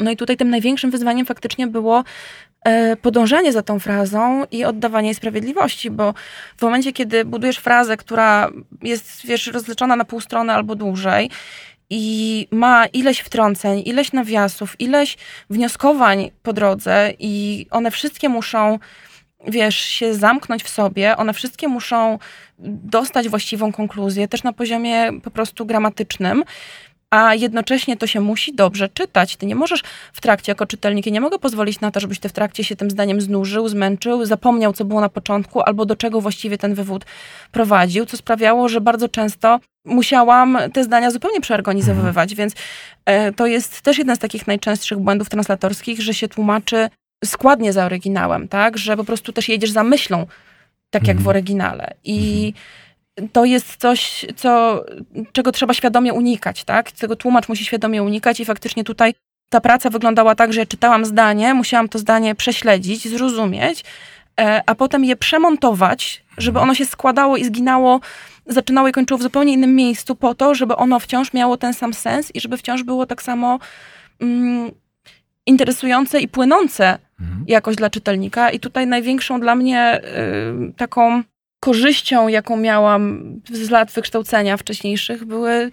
No 0.00 0.10
i 0.10 0.16
tutaj 0.16 0.36
tym 0.36 0.50
największym 0.50 0.90
wyzwaniem 0.90 1.26
faktycznie 1.26 1.66
było 1.66 2.04
e, 2.64 2.96
podążanie 2.96 3.52
za 3.52 3.62
tą 3.62 3.78
frazą 3.78 4.44
i 4.50 4.64
oddawanie 4.64 5.08
jej 5.08 5.14
sprawiedliwości, 5.14 5.90
bo 5.90 6.14
w 6.56 6.62
momencie, 6.62 6.92
kiedy 6.92 7.24
budujesz 7.24 7.58
frazę, 7.58 7.96
która 7.96 8.50
jest, 8.82 9.26
wiesz, 9.26 9.46
rozleczona 9.46 9.96
na 9.96 10.04
pół 10.04 10.20
strony 10.20 10.52
albo 10.52 10.74
dłużej 10.74 11.30
i 11.90 12.46
ma 12.50 12.86
ileś 12.86 13.18
wtrąceń, 13.18 13.82
ileś 13.86 14.12
nawiasów, 14.12 14.80
ileś 14.80 15.16
wnioskowań 15.50 16.30
po 16.42 16.52
drodze 16.52 17.12
i 17.18 17.66
one 17.70 17.90
wszystkie 17.90 18.28
muszą, 18.28 18.78
wiesz, 19.48 19.80
się 19.80 20.14
zamknąć 20.14 20.64
w 20.64 20.68
sobie, 20.68 21.16
one 21.16 21.32
wszystkie 21.32 21.68
muszą 21.68 22.18
dostać 22.58 23.28
właściwą 23.28 23.72
konkluzję, 23.72 24.28
też 24.28 24.42
na 24.42 24.52
poziomie 24.52 25.10
po 25.22 25.30
prostu 25.30 25.66
gramatycznym, 25.66 26.44
a 27.10 27.34
jednocześnie 27.34 27.96
to 27.96 28.06
się 28.06 28.20
musi 28.20 28.54
dobrze 28.54 28.88
czytać. 28.88 29.36
Ty 29.36 29.46
nie 29.46 29.54
możesz 29.54 29.82
w 30.12 30.20
trakcie, 30.20 30.52
jako 30.52 30.66
czytelnik, 30.66 31.06
ja 31.06 31.12
nie 31.12 31.20
mogę 31.20 31.38
pozwolić 31.38 31.80
na 31.80 31.90
to, 31.90 32.00
żebyś 32.00 32.18
ty 32.18 32.28
w 32.28 32.32
trakcie 32.32 32.64
się 32.64 32.76
tym 32.76 32.90
zdaniem 32.90 33.20
znużył, 33.20 33.68
zmęczył, 33.68 34.24
zapomniał, 34.24 34.72
co 34.72 34.84
było 34.84 35.00
na 35.00 35.08
początku, 35.08 35.62
albo 35.62 35.86
do 35.86 35.96
czego 35.96 36.20
właściwie 36.20 36.58
ten 36.58 36.74
wywód 36.74 37.04
prowadził, 37.52 38.06
co 38.06 38.16
sprawiało, 38.16 38.68
że 38.68 38.80
bardzo 38.80 39.08
często 39.08 39.60
musiałam 39.84 40.58
te 40.72 40.84
zdania 40.84 41.10
zupełnie 41.10 41.40
przeorganizowywać, 41.40 42.34
więc 42.34 42.54
e, 43.04 43.32
to 43.32 43.46
jest 43.46 43.80
też 43.80 43.98
jeden 43.98 44.16
z 44.16 44.18
takich 44.18 44.46
najczęstszych 44.46 44.98
błędów 44.98 45.28
translatorskich, 45.28 46.02
że 46.02 46.14
się 46.14 46.28
tłumaczy 46.28 46.88
składnie 47.24 47.72
za 47.72 47.84
oryginałem, 47.84 48.48
tak? 48.48 48.78
Że 48.78 48.96
po 48.96 49.04
prostu 49.04 49.32
też 49.32 49.48
jedziesz 49.48 49.70
za 49.70 49.82
myślą, 49.82 50.26
tak 50.90 51.08
jak 51.08 51.16
w 51.16 51.20
Mhm. 51.20 51.28
oryginale. 51.28 51.94
I 52.04 52.52
to 53.32 53.44
jest 53.44 53.76
coś, 53.76 54.26
co, 54.36 54.84
czego 55.32 55.52
trzeba 55.52 55.74
świadomie 55.74 56.12
unikać, 56.12 56.64
tak? 56.64 56.92
Tego 56.92 57.16
tłumacz 57.16 57.48
musi 57.48 57.64
świadomie 57.64 58.02
unikać 58.02 58.40
i 58.40 58.44
faktycznie 58.44 58.84
tutaj 58.84 59.14
ta 59.50 59.60
praca 59.60 59.90
wyglądała 59.90 60.34
tak, 60.34 60.52
że 60.52 60.60
ja 60.60 60.66
czytałam 60.66 61.04
zdanie, 61.04 61.54
musiałam 61.54 61.88
to 61.88 61.98
zdanie 61.98 62.34
prześledzić, 62.34 63.08
zrozumieć, 63.08 63.84
e, 64.40 64.62
a 64.66 64.74
potem 64.74 65.04
je 65.04 65.16
przemontować, 65.16 66.24
żeby 66.38 66.58
ono 66.58 66.74
się 66.74 66.86
składało 66.86 67.36
i 67.36 67.44
zginało, 67.44 68.00
zaczynało 68.46 68.88
i 68.88 68.92
kończyło 68.92 69.18
w 69.18 69.22
zupełnie 69.22 69.52
innym 69.52 69.74
miejscu 69.74 70.16
po 70.16 70.34
to, 70.34 70.54
żeby 70.54 70.76
ono 70.76 71.00
wciąż 71.00 71.32
miało 71.32 71.56
ten 71.56 71.74
sam 71.74 71.94
sens 71.94 72.34
i 72.34 72.40
żeby 72.40 72.56
wciąż 72.56 72.82
było 72.82 73.06
tak 73.06 73.22
samo 73.22 73.58
mm, 74.20 74.70
interesujące 75.46 76.20
i 76.20 76.28
płynące 76.28 76.98
Mhm. 77.20 77.44
jakoś 77.48 77.76
dla 77.76 77.90
czytelnika. 77.90 78.50
I 78.50 78.60
tutaj 78.60 78.86
największą 78.86 79.40
dla 79.40 79.54
mnie 79.54 80.00
y, 80.68 80.72
taką 80.76 81.22
korzyścią, 81.66 82.28
jaką 82.28 82.56
miałam 82.56 83.22
z 83.52 83.70
lat 83.70 83.92
wykształcenia 83.92 84.56
wcześniejszych, 84.56 85.24
były 85.24 85.70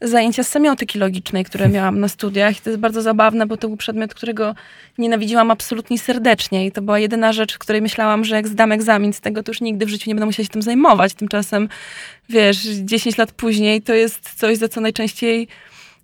zajęcia 0.00 0.44
z 0.44 0.48
semiotyki 0.48 0.98
logicznej, 0.98 1.44
które 1.44 1.68
miałam 1.68 2.00
na 2.00 2.08
studiach. 2.08 2.58
I 2.58 2.60
to 2.60 2.70
jest 2.70 2.80
bardzo 2.80 3.02
zabawne, 3.02 3.46
bo 3.46 3.56
to 3.56 3.68
był 3.68 3.76
przedmiot, 3.76 4.14
którego 4.14 4.54
nienawidziłam 4.98 5.50
absolutnie 5.50 5.98
serdecznie. 5.98 6.66
I 6.66 6.72
to 6.72 6.82
była 6.82 6.98
jedyna 6.98 7.32
rzecz, 7.32 7.54
w 7.54 7.58
której 7.58 7.82
myślałam, 7.82 8.24
że 8.24 8.36
jak 8.36 8.48
zdam 8.48 8.72
egzamin 8.72 9.12
z 9.12 9.20
tego, 9.20 9.42
to 9.42 9.50
już 9.50 9.60
nigdy 9.60 9.86
w 9.86 9.88
życiu 9.88 10.10
nie 10.10 10.14
będę 10.14 10.26
musiała 10.26 10.44
się 10.44 10.50
tym 10.50 10.62
zajmować. 10.62 11.14
Tymczasem, 11.14 11.68
wiesz, 12.28 12.58
10 12.62 13.18
lat 13.18 13.32
później 13.32 13.82
to 13.82 13.94
jest 13.94 14.34
coś, 14.34 14.58
za 14.58 14.68
co 14.68 14.80
najczęściej 14.80 15.48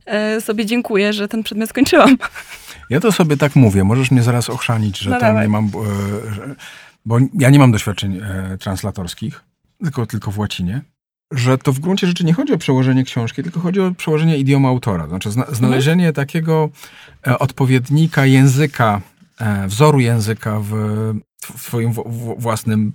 e, 0.06 0.40
sobie 0.40 0.66
dziękuję, 0.66 1.12
że 1.12 1.28
ten 1.28 1.42
przedmiot 1.42 1.70
skończyłam. 1.70 2.16
Ja 2.90 3.00
to 3.00 3.12
sobie 3.12 3.36
tak 3.36 3.56
mówię, 3.56 3.84
możesz 3.84 4.10
mnie 4.10 4.22
zaraz 4.22 4.50
ochrzanić, 4.50 4.98
że 4.98 5.10
No 5.10 5.40
nie 5.42 5.48
mam, 5.48 5.64
e, 5.64 5.70
bo 7.04 7.18
ja 7.38 7.50
nie 7.50 7.58
mam 7.58 7.72
doświadczeń 7.72 8.20
e, 8.22 8.58
translatorskich, 8.58 9.44
tylko, 9.82 10.06
tylko 10.06 10.30
w 10.30 10.38
łacinie, 10.38 10.82
że 11.32 11.58
to 11.58 11.72
w 11.72 11.78
gruncie 11.80 12.06
rzeczy 12.06 12.24
nie 12.24 12.32
chodzi 12.32 12.52
o 12.52 12.58
przełożenie 12.58 13.04
książki, 13.04 13.42
tylko 13.42 13.60
chodzi 13.60 13.80
o 13.80 13.90
przełożenie 13.94 14.38
idiomu 14.38 14.68
autora. 14.68 15.08
Znaczy 15.08 15.30
zna, 15.30 15.46
znalezienie 15.52 16.12
takiego 16.12 16.70
e, 17.26 17.38
odpowiednika 17.38 18.26
języka, 18.26 19.00
e, 19.40 19.68
wzoru 19.68 20.00
języka 20.00 20.60
w, 20.60 20.70
w 21.56 21.62
swoim 21.62 21.92
w, 21.92 22.02
w, 22.06 22.34
własnym 22.38 22.92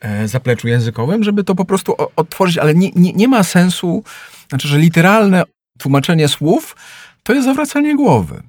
e, 0.00 0.28
zapleczu 0.28 0.68
językowym, 0.68 1.24
żeby 1.24 1.44
to 1.44 1.54
po 1.54 1.64
prostu 1.64 1.94
o- 1.98 2.10
odtworzyć, 2.16 2.58
ale 2.58 2.74
nie, 2.74 2.90
nie, 2.90 3.12
nie 3.12 3.28
ma 3.28 3.42
sensu, 3.42 4.04
znaczy, 4.48 4.68
że 4.68 4.78
literalne 4.78 5.42
tłumaczenie 5.78 6.28
słów 6.28 6.76
to 7.22 7.34
jest 7.34 7.44
zawracanie 7.44 7.96
głowy. 7.96 8.42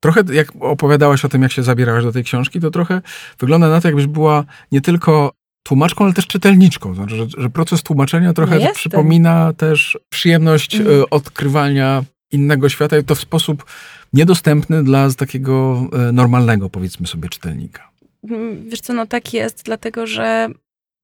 Trochę 0.00 0.22
jak 0.32 0.52
opowiadałaś 0.60 1.24
o 1.24 1.28
tym, 1.28 1.42
jak 1.42 1.52
się 1.52 1.62
zabierałaś 1.62 2.04
do 2.04 2.12
tej 2.12 2.24
książki, 2.24 2.60
to 2.60 2.70
trochę 2.70 3.02
wygląda 3.38 3.68
na 3.68 3.80
to, 3.80 3.88
jakbyś 3.88 4.06
była 4.06 4.44
nie 4.72 4.80
tylko 4.80 5.32
tłumaczką, 5.62 6.04
ale 6.04 6.14
też 6.14 6.26
czytelniczką. 6.26 6.94
Znaczy, 6.94 7.16
że, 7.16 7.26
że 7.38 7.50
proces 7.50 7.82
tłumaczenia 7.82 8.32
trochę 8.32 8.72
przypomina 8.72 9.52
też 9.52 9.98
przyjemność 10.08 10.74
Mm. 10.74 11.00
e, 11.00 11.10
odkrywania 11.10 12.04
innego 12.32 12.68
świata 12.68 12.98
i 12.98 13.04
to 13.04 13.14
w 13.14 13.20
sposób 13.20 13.64
niedostępny 14.12 14.84
dla 14.84 15.12
takiego 15.12 15.86
e, 15.92 16.12
normalnego, 16.12 16.70
powiedzmy 16.70 17.06
sobie, 17.06 17.28
czytelnika. 17.28 17.90
Mm, 18.30 18.68
Wiesz 18.68 18.80
co, 18.80 18.92
no 18.92 19.06
tak 19.06 19.34
jest, 19.34 19.62
dlatego 19.64 20.06
że 20.06 20.48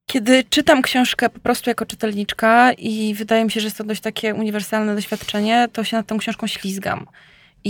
kiedy 0.07 0.45
czytam 0.45 0.83
książkę 0.83 1.31
po 1.31 1.41
prostu 1.41 1.71
jako 1.71 1.87
czytelniczka 1.87 2.73
i 2.73 3.15
wydaje 3.15 3.45
mi 3.45 3.51
się, 3.51 3.61
że 3.61 3.67
jest 3.67 3.79
to 3.79 3.85
dość 3.85 4.01
takie 4.01 4.35
uniwersalne 4.35 4.95
doświadczenie, 4.95 5.69
to 5.73 5.85
się 5.85 5.97
nad 5.97 6.07
tą 6.07 6.19
książką 6.19 6.47
ślizgam. 6.47 7.07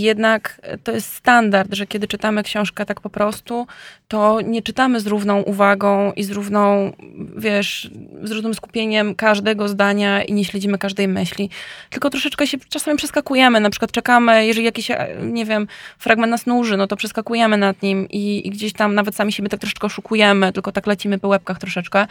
Jednak 0.01 0.61
to 0.85 0.93
jest 0.93 1.15
standard, 1.15 1.75
że 1.75 1.87
kiedy 1.87 2.09
czytamy 2.09 2.43
książkę 2.43 2.87
tak 2.87 3.01
po 3.01 3.11
prostu, 3.11 3.67
to 4.09 4.41
nie 4.41 4.63
czytamy 4.63 5.01
z 5.01 5.07
równą 5.07 5.41
uwagą 5.41 6.13
i 6.13 6.23
z 6.23 6.31
równą, 6.31 6.93
wiesz, 7.37 7.91
z 8.23 8.31
równym 8.31 8.55
skupieniem 8.55 9.15
każdego 9.15 9.69
zdania 9.69 10.25
i 10.25 10.33
nie 10.33 10.45
śledzimy 10.45 10.79
każdej 10.79 11.09
myśli. 11.09 11.51
Tylko 11.91 12.11
troszeczkę 12.11 12.47
się 12.47 12.59
czasami 12.69 12.99
przeskakujemy, 12.99 13.61
na 13.61 13.71
przykład 13.71 13.93
czekamy, 13.93 14.47
jeżeli 14.47 14.65
jakiś, 14.65 14.91
e, 14.91 15.17
nie 15.23 15.45
wiem, 15.45 15.69
fragment 15.99 16.31
nas 16.31 16.47
nuży, 16.47 16.77
no 16.77 16.87
to 16.87 16.97
przeskakujemy 16.97 17.57
nad 17.57 17.83
nim 17.83 18.09
i, 18.11 18.47
i 18.49 18.51
gdzieś 18.51 18.73
tam 18.73 18.95
nawet 18.95 19.15
sami 19.15 19.33
siebie 19.33 19.49
tak 19.49 19.61
troszeczkę 19.61 19.87
oszukujemy, 19.87 20.53
tylko 20.53 20.73
tak 20.73 20.87
lecimy 20.87 21.19
po 21.19 21.29
łebkach 21.29 21.59
troszeczkę. 21.59 22.07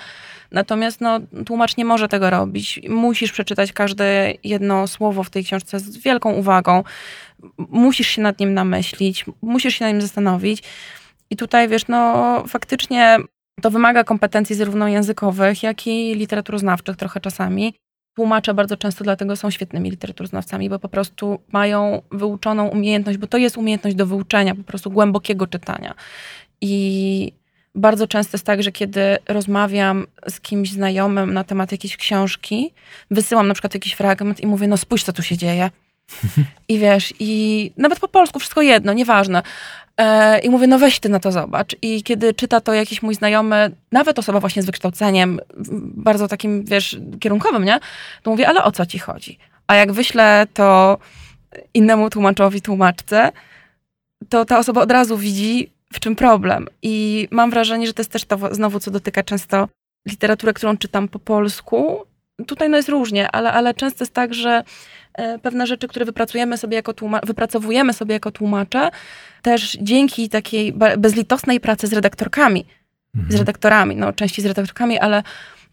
Natomiast 0.52 1.02
no, 1.02 1.20
tłumacz 1.46 1.78
nie 1.78 1.86
może 1.86 2.08
tego 2.08 2.30
robić. 2.30 2.80
Musisz 2.90 3.32
przeczytać 3.32 3.74
każde 3.74 4.34
jedno 4.44 4.88
słowo 4.88 5.24
w 5.24 5.30
tej 5.30 5.44
książce 5.44 5.80
z 5.80 5.98
wielką 5.98 6.34
uwagą. 6.34 6.84
Musisz 7.58 8.08
się 8.08 8.22
nad 8.22 8.40
nim 8.40 8.54
namyślić, 8.54 9.26
musisz 9.42 9.76
się 9.76 9.86
nad 9.86 9.94
nim 9.94 10.02
zastanowić. 10.02 10.64
I 11.30 11.36
tutaj, 11.36 11.68
wiesz, 11.68 11.88
no 11.88 12.44
faktycznie 12.48 13.18
to 13.62 13.72
wymaga 13.72 14.04
kompetencji 14.04 14.56
zarówno 14.56 14.88
językowych, 14.88 15.64
jak 15.64 15.88
i 15.88 16.16
literaturoznawczych 16.16 16.98
trochę 16.98 17.20
czasami. 17.20 17.74
Tłumacze 18.16 18.54
bardzo 18.54 18.78
często 18.78 19.04
dlatego 19.04 19.36
są 19.36 19.50
świetnymi 19.50 19.90
literaturoznawcami, 19.90 20.70
bo 20.70 20.80
po 20.80 20.90
prostu 20.90 21.40
mają 21.52 22.02
wyuczoną 22.12 22.68
umiejętność, 22.68 23.18
bo 23.18 23.28
to 23.28 23.38
jest 23.38 23.58
umiejętność 23.58 23.96
do 23.96 24.06
wyuczenia, 24.06 24.56
po 24.56 24.64
prostu 24.64 24.92
głębokiego 24.92 25.48
czytania. 25.48 25.96
I 26.62 27.32
bardzo 27.76 28.08
często 28.08 28.38
jest 28.38 28.46
tak, 28.46 28.64
że 28.64 28.72
kiedy 28.72 29.18
rozmawiam 29.28 30.08
z 30.30 30.40
kimś 30.40 30.72
znajomym 30.72 31.34
na 31.34 31.44
temat 31.44 31.72
jakiejś 31.72 31.98
książki, 31.98 32.74
wysyłam 33.12 33.48
na 33.48 33.54
przykład 33.54 33.74
jakiś 33.74 33.94
fragment 33.94 34.42
i 34.42 34.48
mówię, 34.48 34.68
no 34.68 34.78
spójrz, 34.78 35.04
co 35.04 35.14
tu 35.14 35.24
się 35.24 35.38
dzieje. 35.38 35.70
I 36.68 36.80
wiesz, 36.80 37.14
i 37.20 37.72
nawet 37.78 38.00
po 38.00 38.08
polsku 38.08 38.40
wszystko 38.40 38.62
jedno, 38.62 38.94
nieważne. 38.94 39.44
E, 39.98 40.40
I 40.40 40.50
mówię, 40.50 40.68
no 40.68 40.80
weź 40.80 41.00
ty 41.00 41.10
na 41.10 41.20
to 41.20 41.32
zobacz. 41.32 41.76
I 41.82 42.04
kiedy 42.04 42.34
czyta 42.34 42.62
to 42.62 42.74
jakiś 42.74 43.02
mój 43.02 43.16
znajomy, 43.16 43.72
nawet 43.92 44.20
osoba 44.20 44.40
właśnie 44.40 44.62
z 44.62 44.66
wykształceniem, 44.66 45.40
bardzo 45.96 46.28
takim, 46.28 46.64
wiesz, 46.64 46.98
kierunkowym, 47.20 47.66
nie? 47.66 47.80
To 48.24 48.32
mówię, 48.32 48.48
ale 48.48 48.64
o 48.64 48.72
co 48.72 48.86
ci 48.86 49.00
chodzi? 49.00 49.38
A 49.68 49.76
jak 49.76 49.92
wyślę 49.92 50.48
to 50.54 50.98
innemu 51.74 52.10
tłumaczowi, 52.10 52.62
tłumaczce, 52.62 53.32
to 54.30 54.46
ta 54.46 54.60
osoba 54.60 54.82
od 54.82 54.92
razu 54.92 55.18
widzi, 55.18 55.72
w 55.94 56.00
czym 56.00 56.16
problem. 56.16 56.68
I 56.82 57.28
mam 57.32 57.50
wrażenie, 57.50 57.88
że 57.88 57.94
to 57.94 58.02
jest 58.02 58.12
też 58.12 58.26
to 58.26 58.38
znowu, 58.52 58.80
co 58.80 58.92
dotyka 58.92 59.24
często 59.24 59.68
literatury, 60.08 60.54
którą 60.54 60.78
czytam 60.78 61.08
po 61.08 61.20
polsku. 61.20 62.06
Tutaj 62.48 62.70
no 62.70 62.78
jest 62.78 62.90
różnie, 62.90 63.32
ale, 63.32 63.54
ale 63.54 63.74
często 63.74 64.04
jest 64.04 64.14
tak, 64.14 64.34
że 64.34 64.64
pewne 65.42 65.68
rzeczy, 65.68 65.88
które 65.88 66.06
wypracujemy 66.06 66.58
sobie 66.58 66.76
jako 66.76 66.92
tłuma- 66.94 67.26
wypracowujemy 67.26 67.94
sobie 67.94 68.14
jako 68.14 68.32
tłumacze, 68.32 68.90
też 69.42 69.78
dzięki 69.82 70.30
takiej 70.30 70.74
bezlitosnej 70.98 71.60
pracy 71.60 71.88
z 71.88 71.94
redaktorkami, 71.94 72.66
z 73.14 73.18
Mhm. 73.18 73.40
redaktorami, 73.40 73.96
no 73.96 74.14
częściej 74.14 74.44
z 74.44 74.46
redaktorkami, 74.46 75.00
ale 75.00 75.24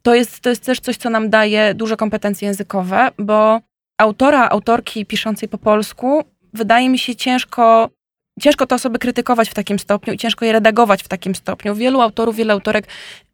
to 0.03 0.15
jest, 0.15 0.41
to 0.41 0.51
jest 0.51 0.65
też 0.67 0.81
coś, 0.81 0.97
co 0.97 1.11
nam 1.11 1.31
daje 1.31 1.75
duże 1.75 1.97
kompetencje 1.97 2.47
językowe, 2.49 3.11
bo 3.19 3.61
autora, 3.99 4.49
autorki 4.49 5.07
piszącej 5.07 5.49
po 5.49 5.59
polsku 5.59 6.25
wydaje 6.55 6.89
mi 6.89 6.99
się 6.99 7.17
ciężko, 7.17 7.91
ciężko 8.41 8.67
te 8.67 8.75
osoby 8.75 8.99
krytykować 8.99 9.51
w 9.51 9.55
takim 9.55 9.79
stopniu 9.79 10.13
i 10.13 10.19
ciężko 10.19 10.45
je 10.45 10.53
redagować 10.53 11.03
w 11.03 11.09
takim 11.09 11.35
stopniu. 11.35 11.75
Wielu 11.75 12.01
autorów, 12.01 12.37
wiele 12.37 12.53
autorek 12.53 12.87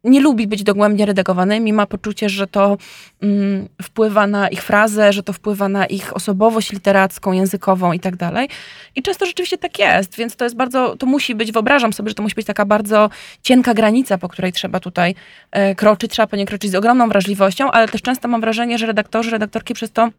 nie 0.03 0.21
lubi 0.21 0.47
być 0.47 0.63
dogłębnie 0.63 1.05
redagowanymi, 1.05 1.73
ma 1.73 1.85
poczucie, 1.85 2.29
że 2.29 2.47
to 2.47 2.77
mm, 3.21 3.67
wpływa 3.81 4.27
na 4.27 4.49
ich 4.49 4.63
frazę, 4.63 5.13
że 5.13 5.23
to 5.23 5.33
wpływa 5.33 5.69
na 5.69 5.85
ich 5.85 6.15
osobowość 6.15 6.71
literacką, 6.71 7.31
językową 7.31 7.93
i 7.93 7.99
tak 7.99 8.15
dalej. 8.15 8.49
I 8.95 9.01
często 9.01 9.25
rzeczywiście 9.25 9.57
tak 9.57 9.79
jest, 9.79 10.15
więc 10.15 10.35
to 10.35 10.45
jest 10.45 10.55
bardzo, 10.55 10.95
to 10.95 11.05
musi 11.05 11.35
być, 11.35 11.51
wyobrażam 11.51 11.93
sobie, 11.93 12.09
że 12.09 12.15
to 12.15 12.23
musi 12.23 12.35
być 12.35 12.47
taka 12.47 12.65
bardzo 12.65 13.09
cienka 13.43 13.73
granica, 13.73 14.17
po 14.17 14.29
której 14.29 14.51
trzeba 14.51 14.79
tutaj 14.79 15.15
e, 15.51 15.75
kroczyć, 15.75 16.11
trzeba 16.11 16.27
po 16.27 16.35
nie 16.35 16.45
kroczyć 16.45 16.71
z 16.71 16.75
ogromną 16.75 17.09
wrażliwością, 17.09 17.71
ale 17.71 17.87
też 17.87 18.01
często 18.01 18.27
mam 18.27 18.41
wrażenie, 18.41 18.77
że 18.77 18.85
redaktorzy, 18.85 19.31
redaktorki 19.31 19.73
przez 19.73 19.91
to 19.91 20.09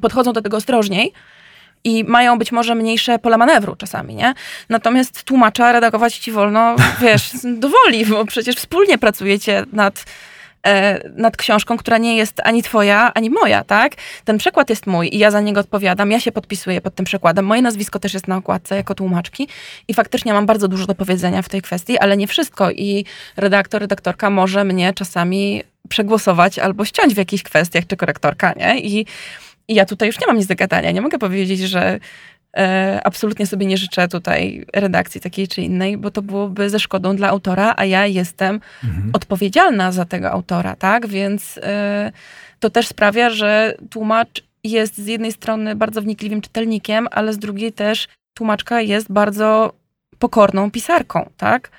podchodzą 0.00 0.32
do 0.32 0.42
tego 0.42 0.56
ostrożniej 0.56 1.12
i 1.84 2.04
mają 2.04 2.38
być 2.38 2.52
może 2.52 2.74
mniejsze 2.74 3.18
pola 3.18 3.38
manewru 3.38 3.76
czasami, 3.76 4.14
nie? 4.14 4.34
Natomiast 4.68 5.24
tłumacza 5.24 5.72
redagować 5.72 6.18
ci 6.18 6.32
wolno, 6.32 6.76
wiesz, 7.00 7.30
dowoli, 7.64 8.06
bo 8.06 8.24
przecież 8.24 8.56
wspólnie 8.56 8.98
pracujecie 8.98 9.64
nad, 9.72 10.04
e, 10.66 11.08
nad 11.08 11.36
książką, 11.36 11.76
która 11.76 11.98
nie 11.98 12.16
jest 12.16 12.40
ani 12.44 12.62
twoja, 12.62 13.14
ani 13.14 13.30
moja, 13.30 13.64
tak? 13.64 13.92
Ten 14.24 14.38
przekład 14.38 14.70
jest 14.70 14.86
mój 14.86 15.14
i 15.14 15.18
ja 15.18 15.30
za 15.30 15.40
niego 15.40 15.60
odpowiadam, 15.60 16.10
ja 16.10 16.20
się 16.20 16.32
podpisuję 16.32 16.80
pod 16.80 16.94
tym 16.94 17.04
przekładem. 17.04 17.44
Moje 17.44 17.62
nazwisko 17.62 17.98
też 17.98 18.14
jest 18.14 18.28
na 18.28 18.36
okładce 18.36 18.76
jako 18.76 18.94
tłumaczki 18.94 19.48
i 19.88 19.94
faktycznie 19.94 20.32
mam 20.32 20.46
bardzo 20.46 20.68
dużo 20.68 20.86
do 20.86 20.94
powiedzenia 20.94 21.42
w 21.42 21.48
tej 21.48 21.62
kwestii, 21.62 21.98
ale 21.98 22.16
nie 22.16 22.26
wszystko 22.26 22.70
i 22.70 23.04
redaktor, 23.36 23.80
redaktorka 23.80 24.30
może 24.30 24.64
mnie 24.64 24.92
czasami 24.94 25.62
przegłosować 25.88 26.58
albo 26.58 26.84
ściąć 26.84 27.14
w 27.14 27.16
jakichś 27.16 27.42
kwestiach, 27.42 27.86
czy 27.86 27.96
korektorka, 27.96 28.52
nie? 28.56 28.80
I 28.80 29.06
i 29.68 29.74
ja 29.74 29.84
tutaj 29.86 30.08
już 30.08 30.20
nie 30.20 30.26
mam 30.26 30.36
nic 30.36 30.46
do 30.46 30.54
gadania. 30.54 30.90
Nie 30.90 31.00
mogę 31.00 31.18
powiedzieć, 31.18 31.60
że 31.60 31.98
e, 32.56 33.00
absolutnie 33.04 33.46
sobie 33.46 33.66
nie 33.66 33.76
życzę 33.76 34.08
tutaj 34.08 34.66
redakcji 34.74 35.20
takiej 35.20 35.48
czy 35.48 35.62
innej, 35.62 35.96
bo 35.98 36.10
to 36.10 36.22
byłoby 36.22 36.70
ze 36.70 36.80
szkodą 36.80 37.16
dla 37.16 37.28
autora, 37.28 37.74
a 37.76 37.84
ja 37.84 38.06
jestem 38.06 38.60
Mhm. 38.84 39.10
odpowiedzialna 39.12 39.92
za 39.92 40.04
tego 40.04 40.30
autora, 40.30 40.76
tak? 40.76 41.06
Więc 41.06 41.58
e, 41.62 42.12
to 42.60 42.70
też 42.70 42.86
sprawia, 42.86 43.30
że 43.30 43.74
tłumacz 43.90 44.42
jest 44.64 44.98
z 44.98 45.06
jednej 45.06 45.32
strony 45.32 45.76
bardzo 45.76 46.02
wnikliwym 46.02 46.40
czytelnikiem, 46.40 47.08
ale 47.10 47.32
z 47.32 47.38
drugiej 47.38 47.72
też 47.72 48.08
tłumaczka 48.34 48.80
jest 48.80 49.12
bardzo 49.12 49.72
pokorną 50.18 50.70
pisarką, 50.70 51.30
tak? 51.36 51.70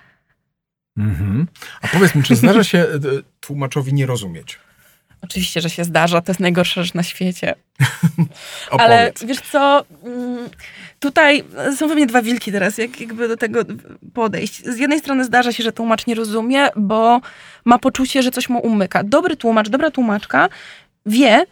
Mhm. 0.98 1.48
A 1.82 1.88
powiedz 1.88 2.16
mi, 2.16 2.24
czy 2.24 2.36
zdarza 2.36 2.64
się 2.64 2.78
e, 2.80 3.00
tłumaczowi 3.40 3.94
nie 3.94 4.06
rozumieć? 4.06 4.60
Oczywiście, 5.24 5.62
że 5.62 5.70
się 5.70 5.84
zdarza, 5.84 6.22
to 6.22 6.32
jest 6.32 6.40
najgorsza 6.40 6.84
rzecz 6.84 6.94
na 6.94 7.04
świecie. 7.04 7.56
Ale 8.72 9.12
wiesz 9.26 9.42
co, 9.52 9.86
mm, 10.04 10.50
tutaj 11.00 11.44
są 11.78 11.88
we 11.88 11.96
mnie 11.96 12.06
dwa 12.06 12.22
wilki 12.22 12.52
teraz, 12.52 12.78
jak 12.78 13.02
jakby 13.02 13.28
do 13.28 13.38
tego 13.38 13.60
podejść. 14.14 14.66
Z 14.66 14.78
jednej 14.78 15.00
strony 15.00 15.26
zdarza 15.26 15.52
się, 15.52 15.64
że 15.64 15.72
tłumacz 15.72 16.08
nie 16.08 16.16
rozumie, 16.16 16.70
bo 16.76 17.22
ma 17.66 17.80
poczucie, 17.80 18.24
że 18.24 18.32
coś 18.32 18.50
mu 18.50 18.60
umyka. 18.60 19.04
Dobry 19.04 19.36
tłumacz, 19.38 19.70
dobra 19.70 19.92
tłumaczka 19.92 20.50
wie, 21.06 21.46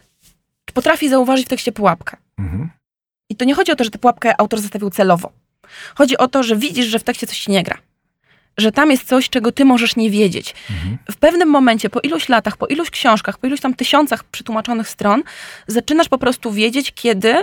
potrafi 0.74 1.08
zauważyć 1.08 1.46
w 1.46 1.48
tekście 1.48 1.72
pułapkę. 1.72 2.16
Mhm. 2.38 2.70
I 3.28 3.36
to 3.36 3.44
nie 3.44 3.54
chodzi 3.54 3.72
o 3.72 3.76
to, 3.76 3.84
że 3.84 3.90
tę 3.90 3.98
pułapkę 3.98 4.40
autor 4.40 4.60
zostawił 4.60 4.90
celowo. 4.90 5.32
Chodzi 5.94 6.18
o 6.18 6.28
to, 6.28 6.42
że 6.42 6.56
widzisz, 6.56 6.86
że 6.86 6.98
w 6.98 7.04
tekście 7.04 7.26
coś 7.26 7.40
ci 7.40 7.50
nie 7.50 7.62
gra. 7.62 7.78
Że 8.58 8.72
tam 8.72 8.90
jest 8.90 9.08
coś, 9.08 9.28
czego 9.28 9.52
ty 9.52 9.64
możesz 9.64 9.96
nie 9.96 10.10
wiedzieć. 10.10 10.54
Mhm. 10.70 10.98
W 11.10 11.16
pewnym 11.16 11.48
momencie, 11.48 11.90
po 11.90 12.00
iluś 12.00 12.28
latach, 12.28 12.56
po 12.56 12.66
iluś 12.66 12.90
książkach, 12.90 13.38
po 13.38 13.46
iluś 13.46 13.60
tam 13.60 13.74
tysiącach 13.74 14.24
przetłumaczonych 14.24 14.88
stron, 14.88 15.22
zaczynasz 15.66 16.08
po 16.08 16.18
prostu 16.18 16.52
wiedzieć, 16.52 16.92
kiedy 16.94 17.34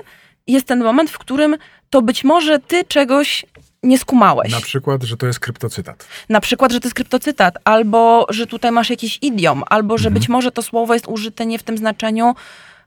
jest 0.47 0.67
ten 0.67 0.83
moment, 0.83 1.09
w 1.09 1.17
którym 1.17 1.57
to 1.89 2.01
być 2.01 2.23
może 2.23 2.59
ty 2.59 2.83
czegoś 2.85 3.45
nie 3.83 3.97
skumałeś. 3.99 4.51
Na 4.51 4.61
przykład, 4.61 5.03
że 5.03 5.17
to 5.17 5.27
jest 5.27 5.39
kryptocytat. 5.39 6.07
Na 6.29 6.41
przykład, 6.41 6.71
że 6.71 6.79
to 6.79 6.87
jest 6.87 6.95
kryptocytat, 6.95 7.55
albo 7.63 8.25
że 8.29 8.47
tutaj 8.47 8.71
masz 8.71 8.89
jakiś 8.89 9.19
idiom, 9.21 9.63
albo 9.69 9.97
że 9.97 10.07
Mhm. 10.07 10.13
być 10.13 10.29
może 10.29 10.51
to 10.51 10.61
słowo 10.61 10.93
jest 10.93 11.07
użyte 11.07 11.45
nie 11.45 11.59
w 11.59 11.63
tym 11.63 11.77
znaczeniu, 11.77 12.35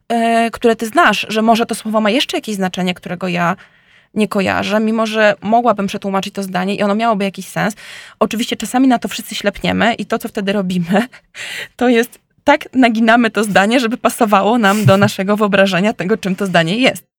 e, 0.08 0.50
które 0.50 0.76
ty 0.76 0.86
znasz, 0.86 1.26
że 1.28 1.42
może 1.42 1.66
to 1.66 1.74
słowo 1.74 2.00
ma 2.00 2.10
jeszcze 2.10 2.36
jakieś 2.36 2.54
znaczenie, 2.56 2.94
którego 2.94 3.28
ja 3.28 3.56
nie 4.14 4.28
kojarzę, 4.28 4.80
mimo 4.80 5.06
że 5.06 5.34
mogłabym 5.40 5.86
przetłumaczyć 5.86 6.34
to 6.34 6.42
zdanie 6.42 6.74
i 6.74 6.82
ono 6.82 6.94
miałoby 6.94 7.24
jakiś 7.24 7.46
sens. 7.46 7.74
Oczywiście 8.20 8.56
czasami 8.56 8.88
na 8.88 8.98
to 8.98 9.08
wszyscy 9.08 9.34
ślepniemy 9.34 9.94
i 9.94 10.06
to, 10.06 10.18
co 10.18 10.28
wtedy 10.28 10.52
robimy, 10.52 11.08
to 11.76 11.88
jest 11.88 12.18
tak 12.44 12.68
naginamy 12.74 13.30
to 13.30 13.44
zdanie, 13.44 13.80
żeby 13.80 13.96
pasowało 13.96 14.58
nam 14.58 14.84
do 14.84 14.96
naszego 14.96 15.36
wyobrażenia 15.36 15.92
tego, 15.92 16.16
czym 16.16 16.36
to 16.36 16.46
zdanie 16.46 16.76
jest. 16.76 17.11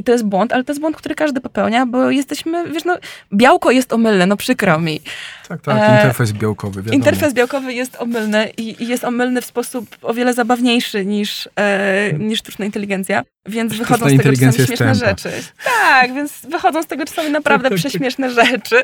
I 0.00 0.04
to 0.04 0.12
jest 0.12 0.24
błąd, 0.24 0.52
ale 0.52 0.64
to 0.64 0.72
jest 0.72 0.80
błąd, 0.80 0.96
który 0.96 1.14
każdy 1.14 1.40
popełnia, 1.40 1.86
bo 1.86 2.10
jesteśmy, 2.10 2.70
wiesz, 2.72 2.84
no, 2.84 2.98
białko 3.32 3.70
jest 3.70 3.92
omylne, 3.92 4.26
no 4.26 4.36
przykro 4.36 4.78
mi. 4.78 5.00
Tak, 5.48 5.60
tak, 5.62 5.76
E, 5.78 5.96
interfejs 5.96 6.32
białkowy, 6.32 6.82
wiadomo. 6.82 6.94
Interfejs 6.96 7.34
białkowy 7.34 7.72
jest 7.74 7.96
omylny 8.02 8.50
i, 8.56 8.82
i 8.82 8.88
jest 8.88 9.04
omylny 9.04 9.42
w 9.42 9.44
sposób 9.44 9.96
o 10.02 10.14
wiele 10.14 10.34
zabawniejszy 10.34 11.06
niż, 11.06 11.48
e, 11.56 12.12
niż 12.12 12.38
sztuczna 12.38 12.64
inteligencja, 12.64 13.22
więc 13.46 13.72
Sztuczna 13.74 13.96
wychodzą 13.96 14.14
z 14.14 14.22
tego 14.22 14.36
czasami 14.36 14.52
śmieszne 14.66 14.76
tępa. 14.76 14.94
rzeczy. 14.94 15.30
Tak, 15.64 16.14
więc 16.14 16.46
wychodzą 16.48 16.82
z 16.82 16.86
tego 16.86 17.04
czasami 17.04 17.30
naprawdę 17.30 17.68
Tak, 17.68 17.72
tak, 17.72 17.82
tak. 17.82 17.90
prześmieszne 17.90 18.30
rzeczy. 18.30 18.76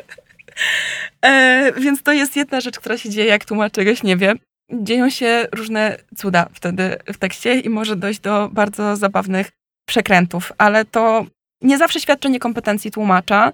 E, 1.25 1.71
więc 1.77 2.03
to 2.03 2.11
jest 2.13 2.35
jedna 2.35 2.61
rzecz, 2.61 2.79
która 2.79 2.97
się 2.97 3.09
dzieje, 3.09 3.27
jak 3.27 3.45
tłumacz 3.45 3.73
czegoś 3.73 4.03
nie 4.03 4.17
wie. 4.17 4.33
Dzieją 4.73 5.09
się 5.09 5.45
różne 5.55 5.97
cuda 6.17 6.47
wtedy 6.53 6.95
w 7.13 7.17
tekście 7.17 7.59
i 7.59 7.69
może 7.69 7.95
dojść 7.95 8.19
do 8.19 8.49
bardzo 8.53 8.95
zabawnych 8.95 9.49
przekrętów, 9.87 10.51
ale 10.57 10.85
to 10.85 11.25
nie 11.61 11.77
zawsze 11.77 11.99
świadczy 11.99 12.27
o 12.27 12.31
niekompetencji 12.31 12.91
tłumacza, 12.91 13.51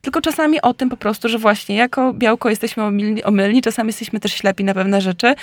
tylko 0.00 0.20
czasami 0.20 0.60
o 0.62 0.74
tym 0.74 0.88
po 0.88 0.96
prostu, 0.96 1.28
że 1.28 1.38
właśnie 1.38 1.76
jako 1.76 2.12
białko 2.12 2.50
jesteśmy 2.50 2.82
omylni, 2.82 3.24
omylni 3.24 3.62
czasami 3.62 3.88
jesteśmy 3.88 4.20
też 4.20 4.32
ślepi 4.32 4.64
na 4.64 4.74
pewne 4.74 5.00
rzeczy 5.00 5.34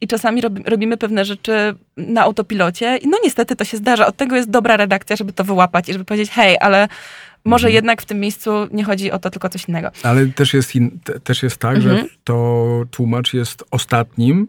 i 0.00 0.06
czasami 0.08 0.40
robi, 0.40 0.62
robimy 0.62 0.96
pewne 0.96 1.24
rzeczy 1.24 1.74
na 1.96 2.22
autopilocie. 2.22 2.96
I 2.96 3.08
no 3.08 3.18
niestety 3.24 3.56
to 3.56 3.64
się 3.64 3.76
zdarza. 3.76 4.06
Od 4.06 4.16
tego 4.16 4.36
jest 4.36 4.50
dobra 4.50 4.76
redakcja, 4.76 5.16
żeby 5.16 5.32
to 5.32 5.44
wyłapać 5.44 5.88
i 5.88 5.92
żeby 5.92 6.04
powiedzieć, 6.04 6.30
hej, 6.30 6.56
ale 6.60 6.88
może 7.44 7.66
Mhm. 7.66 7.74
jednak 7.74 8.02
w 8.02 8.04
tym 8.04 8.20
miejscu 8.20 8.50
nie 8.72 8.84
chodzi 8.84 9.12
o 9.12 9.18
to, 9.18 9.30
tylko 9.30 9.48
coś 9.48 9.68
innego. 9.68 9.90
Ale 10.02 10.26
też 10.26 10.54
jest, 10.54 10.74
in, 10.74 10.98
te, 11.04 11.20
też 11.20 11.42
jest 11.42 11.56
tak, 11.56 11.76
Mhm. 11.76 11.96
że 11.98 12.04
to 12.24 12.66
tłumacz 12.90 13.34
jest 13.34 13.64
ostatnim 13.70 14.48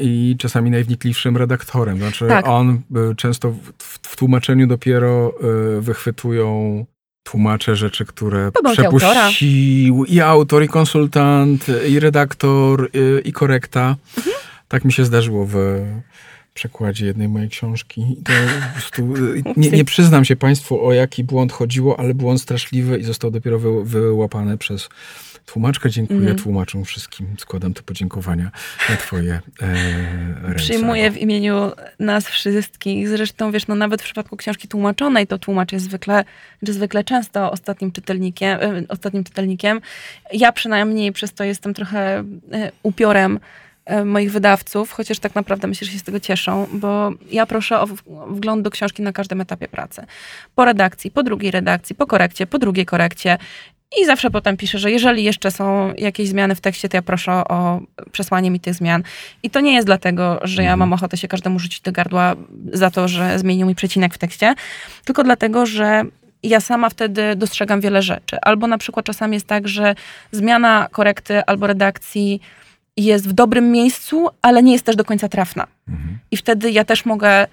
i 0.00 0.36
czasami 0.38 0.70
najwnikliwszym 0.70 1.36
redaktorem. 1.36 1.98
Znaczy 1.98 2.26
Tak. 2.28 2.48
on 2.48 2.80
e, 2.96 3.14
często 3.14 3.50
w, 3.78 3.98
w, 4.02 4.16
tłumaczeniu 4.16 4.66
dopiero 4.66 5.32
e, 5.76 5.80
wychwytują 5.80 6.86
tłumacze 7.22 7.76
rzeczy, 7.76 8.04
które 8.04 8.44
autora. 8.44 8.72
przepuścił 8.72 10.04
i 10.04 10.20
autor, 10.20 10.62
i 10.64 10.68
konsultant, 10.68 11.66
i 11.88 12.00
redaktor, 12.00 12.90
i, 13.24 13.28
i 13.28 13.32
korekta. 13.32 13.96
Mhm. 14.16 14.36
Tak 14.68 14.84
mi 14.84 14.92
się 14.92 15.04
zdarzyło 15.04 15.46
w 15.46 15.84
przekładzie 16.54 17.06
jednej 17.06 17.28
mojej 17.28 17.48
książki. 17.48 18.16
Prostu, 18.72 19.02
e, 19.02 19.52
nie, 19.56 19.70
nie 19.70 19.84
przyznam 19.84 20.24
się 20.24 20.36
Państwu, 20.36 20.86
o 20.86 20.92
jaki 20.92 21.24
błąd 21.24 21.52
chodziło, 21.52 22.00
ale 22.00 22.14
błąd 22.14 22.40
straszliwy 22.40 22.98
i 22.98 23.04
został 23.04 23.30
dopiero 23.30 23.58
wy, 23.58 23.84
wyłapany 23.84 24.58
przez 24.58 24.88
tłumaczkę. 25.46 25.90
Dziękuję 25.90 26.20
Mhm. 26.20 26.38
tłumaczom 26.38 26.84
wszystkim. 26.84 27.26
Składam 27.38 27.74
te 27.74 27.82
podziękowania 27.82 28.50
na 28.88 28.96
Twoje 28.96 29.40
e, 29.62 29.66
ręce. 30.42 30.54
Przyjmuję 30.54 31.10
w 31.10 31.18
imieniu 31.18 31.72
nas 31.98 32.28
wszystkich. 32.28 33.08
Zresztą, 33.08 33.52
wiesz, 33.52 33.66
no 33.66 33.74
nawet 33.74 34.02
w 34.02 34.04
przypadku 34.04 34.36
książki 34.36 34.68
tłumaczonej, 34.68 35.26
to 35.26 35.38
tłumacz 35.38 35.72
jest 35.72 35.84
zwykle, 35.84 36.24
czy 36.66 36.72
zwykle 36.72 37.04
często 37.04 37.50
ostatnim 37.50 37.92
czytelnikiem, 37.92 38.58
e, 38.60 38.82
ostatnim 38.88 39.24
czytelnikiem. 39.24 39.80
Ja 40.32 40.52
przynajmniej 40.52 41.12
przez 41.12 41.32
to 41.34 41.44
jestem 41.44 41.74
trochę 41.74 42.24
e, 42.52 42.72
upiorem 42.82 43.40
e, 43.84 44.04
moich 44.04 44.32
wydawców, 44.32 44.90
chociaż 44.90 45.18
tak 45.18 45.34
naprawdę 45.34 45.68
myślę, 45.68 45.86
że 45.86 45.92
się 45.92 45.98
z 45.98 46.02
tego 46.02 46.20
cieszą, 46.20 46.66
bo 46.72 47.12
ja 47.30 47.46
proszę 47.46 47.80
o 47.80 47.86
wgląd 48.28 48.62
do 48.62 48.70
książki 48.70 49.02
na 49.02 49.12
każdym 49.12 49.40
etapie 49.40 49.68
pracy. 49.68 50.06
Po 50.54 50.64
redakcji, 50.64 51.10
po 51.10 51.22
drugiej 51.22 51.50
redakcji, 51.50 51.96
po 51.96 52.06
korekcie, 52.06 52.46
po 52.46 52.58
drugiej 52.58 52.86
korekcie. 52.86 53.38
I 54.00 54.06
zawsze 54.06 54.30
potem 54.30 54.56
piszę, 54.56 54.78
że 54.78 54.90
jeżeli 54.90 55.24
jeszcze 55.24 55.50
są 55.50 55.92
jakieś 55.98 56.28
zmiany 56.28 56.54
w 56.54 56.60
tekście, 56.60 56.88
to 56.88 56.96
ja 56.96 57.02
proszę 57.02 57.32
o 57.32 57.80
przesłanie 58.12 58.50
mi 58.50 58.60
tych 58.60 58.74
zmian. 58.74 59.02
I 59.42 59.50
to 59.50 59.60
nie 59.60 59.74
jest 59.74 59.86
dlatego, 59.86 60.40
że 60.42 60.62
ja 60.62 60.76
mam 60.76 60.92
ochotę 60.92 61.16
się 61.16 61.28
każdemu 61.28 61.58
rzucić 61.58 61.80
do 61.80 61.92
gardła 61.92 62.34
za 62.72 62.90
to, 62.90 63.08
że 63.08 63.38
zmienił 63.38 63.66
mi 63.66 63.74
przecinek 63.74 64.14
w 64.14 64.18
tekście, 64.18 64.54
tylko 65.04 65.24
dlatego, 65.24 65.66
że 65.66 66.02
ja 66.42 66.60
sama 66.60 66.90
wtedy 66.90 67.36
dostrzegam 67.36 67.80
wiele 67.80 68.02
rzeczy. 68.02 68.38
Albo 68.42 68.66
na 68.66 68.78
przykład 68.78 69.06
czasami 69.06 69.34
jest 69.34 69.46
tak, 69.46 69.68
że 69.68 69.94
zmiana 70.32 70.88
korekty 70.92 71.44
albo 71.44 71.66
redakcji 71.66 72.40
jest 72.96 73.28
w 73.28 73.32
dobrym 73.32 73.72
miejscu, 73.72 74.28
ale 74.42 74.62
nie 74.62 74.72
jest 74.72 74.84
też 74.84 74.96
do 74.96 75.04
końca 75.04 75.28
trafna. 75.28 75.66
Mhm. 75.88 76.18
I 76.30 76.36
wtedy 76.36 76.70
ja 76.70 76.84
też 76.84 77.04
mogę 77.04 77.46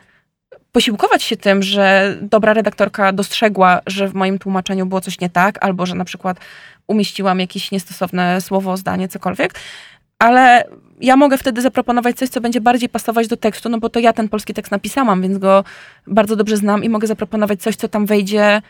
posiłkować 0.72 1.24
się 1.24 1.38
tym, 1.38 1.64
że 1.64 2.18
dobra 2.22 2.54
redaktorka 2.54 3.12
dostrzegła, 3.12 3.82
że 3.88 4.08
w 4.08 4.14
moim 4.14 4.40
tłumaczeniu 4.40 4.86
było 4.86 5.02
coś 5.02 5.20
nie 5.20 5.30
tak, 5.30 5.58
albo 5.64 5.86
że 5.86 5.96
na 5.96 6.06
przykład 6.06 6.40
umieściłam 6.88 7.40
jakieś 7.40 7.72
niestosowne 7.72 8.42
słowo, 8.42 8.78
zdanie, 8.78 9.08
cokolwiek, 9.08 9.54
ale 10.20 10.64
ja 11.02 11.16
mogę 11.16 11.38
wtedy 11.38 11.62
zaproponować 11.62 12.18
coś, 12.18 12.30
co 12.30 12.42
będzie 12.42 12.62
bardziej 12.62 12.90
pasować 12.90 13.28
do 13.28 13.38
tekstu, 13.38 13.70
no 13.70 13.80
bo 13.80 13.90
to 13.90 14.00
ja 14.00 14.14
ten 14.14 14.30
polski 14.30 14.54
tekst 14.54 14.72
napisałam, 14.72 15.22
więc 15.22 15.38
go 15.38 15.64
bardzo 16.08 16.36
dobrze 16.36 16.58
znam 16.58 16.84
i 16.84 16.90
mogę 16.90 17.08
zaproponować 17.08 17.62
coś, 17.62 17.76
co 17.76 17.88
tam 17.88 18.06
wejdzie 18.06 18.62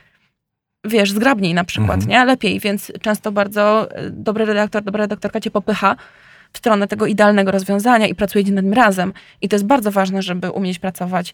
wiesz, 0.86 1.12
zgrabniej 1.12 1.54
na 1.54 1.64
przykład, 1.64 2.02
mhm. 2.04 2.10
nie? 2.10 2.26
Lepiej, 2.26 2.60
więc 2.60 2.92
często 3.02 3.32
bardzo 3.32 3.92
e, 3.92 4.10
dobry 4.10 4.46
redaktor, 4.46 4.84
dobra 4.84 5.04
redaktorka 5.04 5.40
cię 5.40 5.52
popycha 5.52 5.96
w 6.54 6.58
stronę 6.58 6.88
tego 6.88 7.06
idealnego 7.06 7.52
rozwiązania 7.52 8.08
i 8.08 8.16
pracujecie 8.16 8.52
nad 8.52 8.66
nim 8.66 8.74
razem. 8.74 9.14
I 9.42 9.50
to 9.50 9.56
jest 9.56 9.66
bardzo 9.66 9.92
ważne, 9.92 10.22
żeby 10.22 10.52
umieć 10.52 10.80
pracować 10.80 11.34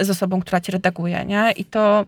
z 0.00 0.10
osobą, 0.10 0.40
która 0.40 0.60
cię 0.60 0.72
redaguje, 0.72 1.24
nie? 1.24 1.52
I 1.56 1.64
to, 1.64 2.06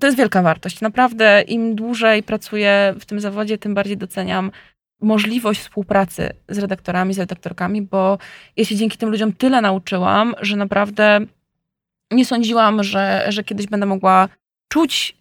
to 0.00 0.06
jest 0.06 0.18
wielka 0.18 0.42
wartość. 0.42 0.80
Naprawdę 0.80 1.42
im 1.42 1.74
dłużej 1.74 2.22
pracuję 2.22 2.94
w 3.00 3.06
tym 3.06 3.20
zawodzie, 3.20 3.58
tym 3.58 3.74
bardziej 3.74 3.96
doceniam 3.96 4.50
możliwość 5.00 5.60
współpracy 5.60 6.32
z 6.48 6.58
redaktorami, 6.58 7.14
z 7.14 7.18
redaktorkami, 7.18 7.82
bo 7.82 8.18
ja 8.56 8.64
się 8.64 8.76
dzięki 8.76 8.98
tym 8.98 9.10
ludziom 9.10 9.32
tyle 9.32 9.60
nauczyłam, 9.60 10.34
że 10.40 10.56
naprawdę 10.56 11.20
nie 12.10 12.24
sądziłam, 12.24 12.82
że, 12.82 13.26
że 13.28 13.44
kiedyś 13.44 13.66
będę 13.66 13.86
mogła 13.86 14.28
czuć 14.68 15.16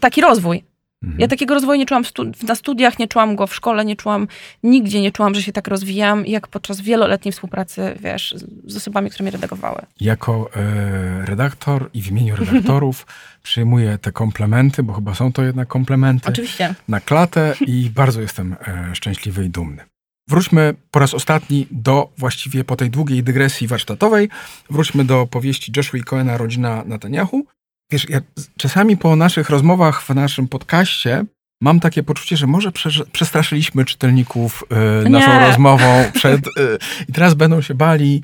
taki 0.00 0.20
rozwój. 0.20 0.64
Mhm. 1.04 1.20
Ja 1.20 1.28
takiego 1.28 1.54
rozwoju 1.54 1.78
nie 1.78 1.86
czułam 1.86 2.04
stu 2.04 2.24
na 2.48 2.54
studiach, 2.54 2.98
nie 2.98 3.08
czułam 3.08 3.36
go 3.36 3.46
w 3.46 3.54
szkole, 3.54 3.84
nie 3.84 3.96
czułam 3.96 4.28
nigdzie, 4.62 5.00
nie 5.00 5.12
czułam, 5.12 5.34
że 5.34 5.42
się 5.42 5.52
tak 5.52 5.68
rozwijam, 5.68 6.26
jak 6.26 6.48
podczas 6.48 6.80
wieloletniej 6.80 7.32
współpracy, 7.32 7.96
wiesz, 8.00 8.34
z 8.66 8.76
osobami, 8.76 9.10
które 9.10 9.22
mnie 9.22 9.30
redagowały. 9.30 9.82
Jako 10.00 10.50
e, 10.56 11.26
redaktor 11.26 11.90
i 11.94 12.02
w 12.02 12.10
imieniu 12.10 12.36
redaktorów 12.36 13.06
przyjmuję 13.42 13.98
te 13.98 14.12
komplementy, 14.12 14.82
bo 14.82 14.92
chyba 14.92 15.14
są 15.14 15.32
to 15.32 15.42
jednak 15.42 15.68
komplementy. 15.68 16.28
Oczywiście. 16.28 16.74
Na 16.88 17.00
klatę 17.00 17.54
i 17.66 17.90
bardzo 17.94 18.20
jestem 18.20 18.56
e, 18.66 18.94
szczęśliwy 18.94 19.44
i 19.44 19.50
dumny. 19.50 19.84
Wróćmy 20.28 20.74
po 20.90 20.98
raz 20.98 21.14
ostatni 21.14 21.66
do 21.70 22.12
właściwie 22.18 22.64
po 22.64 22.76
tej 22.76 22.90
długiej 22.90 23.22
dygresji 23.22 23.66
warsztatowej. 23.66 24.28
Wróćmy 24.70 25.04
do 25.04 25.26
powieści 25.26 25.72
Joshua 25.76 26.00
Coena 26.02 26.36
Rodzina 26.36 26.82
Netanyahu. 26.86 27.46
Wiesz, 27.90 28.08
ja 28.08 28.20
czasami 28.56 28.96
po 28.96 29.16
naszych 29.16 29.50
rozmowach 29.50 30.02
w 30.02 30.10
naszym 30.10 30.48
podcaście 30.48 31.24
mam 31.60 31.80
takie 31.80 32.02
poczucie, 32.02 32.36
że 32.36 32.46
może 32.46 32.72
przestraszyliśmy 33.12 33.84
czytelników 33.84 34.64
y, 35.06 35.10
naszą 35.10 35.46
rozmową 35.46 36.04
przed. 36.14 36.46
Y, 36.46 36.78
I 37.08 37.12
teraz 37.12 37.34
będą 37.34 37.60
się 37.60 37.74
bali. 37.74 38.22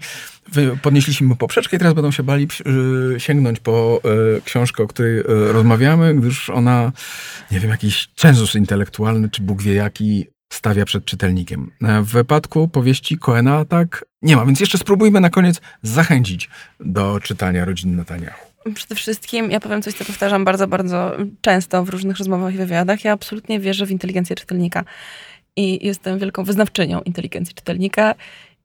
Podnieśliśmy 0.82 1.36
poprzeczkę 1.36 1.76
i 1.76 1.78
teraz 1.78 1.94
będą 1.94 2.10
się 2.10 2.22
bali 2.22 2.48
y, 3.16 3.20
sięgnąć 3.20 3.60
po 3.60 4.00
książkę, 4.44 4.82
o 4.82 4.86
której 4.86 5.22
rozmawiamy, 5.26 6.14
gdyż 6.14 6.50
ona, 6.50 6.92
nie 7.50 7.60
wiem, 7.60 7.70
jakiś 7.70 8.08
cenzus 8.16 8.54
intelektualny, 8.54 9.28
czy 9.28 9.42
Bóg 9.42 9.62
wie 9.62 9.74
jaki, 9.74 10.26
stawia 10.52 10.84
przed 10.84 11.04
czytelnikiem. 11.04 11.70
W 11.80 12.12
wypadku 12.12 12.68
powieści 12.68 13.18
Koena 13.18 13.64
tak 13.64 14.04
nie 14.22 14.36
ma, 14.36 14.46
więc 14.46 14.60
jeszcze 14.60 14.78
spróbujmy 14.78 15.20
na 15.20 15.30
koniec 15.30 15.60
zachęcić 15.82 16.50
do 16.80 17.20
czytania 17.20 17.64
Rodziny 17.64 17.96
Netanyahu. 17.96 18.49
Przede 18.74 18.94
wszystkim, 18.94 19.50
ja 19.50 19.60
powiem 19.60 19.82
coś, 19.82 19.94
co 19.94 20.04
powtarzam 20.04 20.44
bardzo, 20.44 20.66
bardzo 20.66 21.16
często 21.40 21.84
w 21.84 21.88
różnych 21.88 22.18
rozmowach 22.18 22.54
i 22.54 22.56
wywiadach. 22.56 23.04
Ja 23.04 23.12
absolutnie 23.12 23.60
wierzę 23.60 23.86
w 23.86 23.90
inteligencję 23.90 24.36
czytelnika. 24.36 24.84
I 25.56 25.86
jestem 25.86 26.18
wielką 26.18 26.44
wyznawczynią 26.44 27.00
inteligencji 27.00 27.54
czytelnika. 27.54 28.14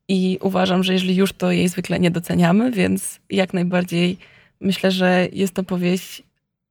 I 0.08 0.38
uważam, 0.42 0.84
że 0.84 0.94
jeżeli 0.94 1.16
już, 1.16 1.34
to 1.34 1.52
jej 1.52 1.68
zwykle 1.68 2.00
nie 2.00 2.12
doceniamy, 2.12 2.72
więc 2.72 3.20
jak 3.30 3.54
najbardziej 3.54 4.18
myślę, 4.62 4.92
że 4.92 5.28
jest 5.32 5.54
to 5.54 5.64
powieść 5.64 6.24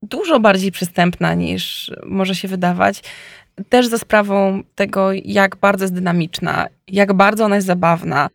dużo 0.03 0.41
bardziej 0.41 0.73
przystępna 0.73 1.35
niż 1.35 1.93
może 2.07 2.35
się 2.35 2.49
wydawać. 2.49 3.03
Też 3.69 3.87
za 3.87 3.99
sprawą 3.99 4.63
tego, 4.75 5.13
jak 5.13 5.57
bardzo 5.57 5.85
jest 5.85 5.95
dynamiczna, 5.95 6.67
jak 6.89 7.13
bardzo 7.13 7.45
ona 7.45 7.55
jest 7.55 7.67
zabawna, 7.67 8.29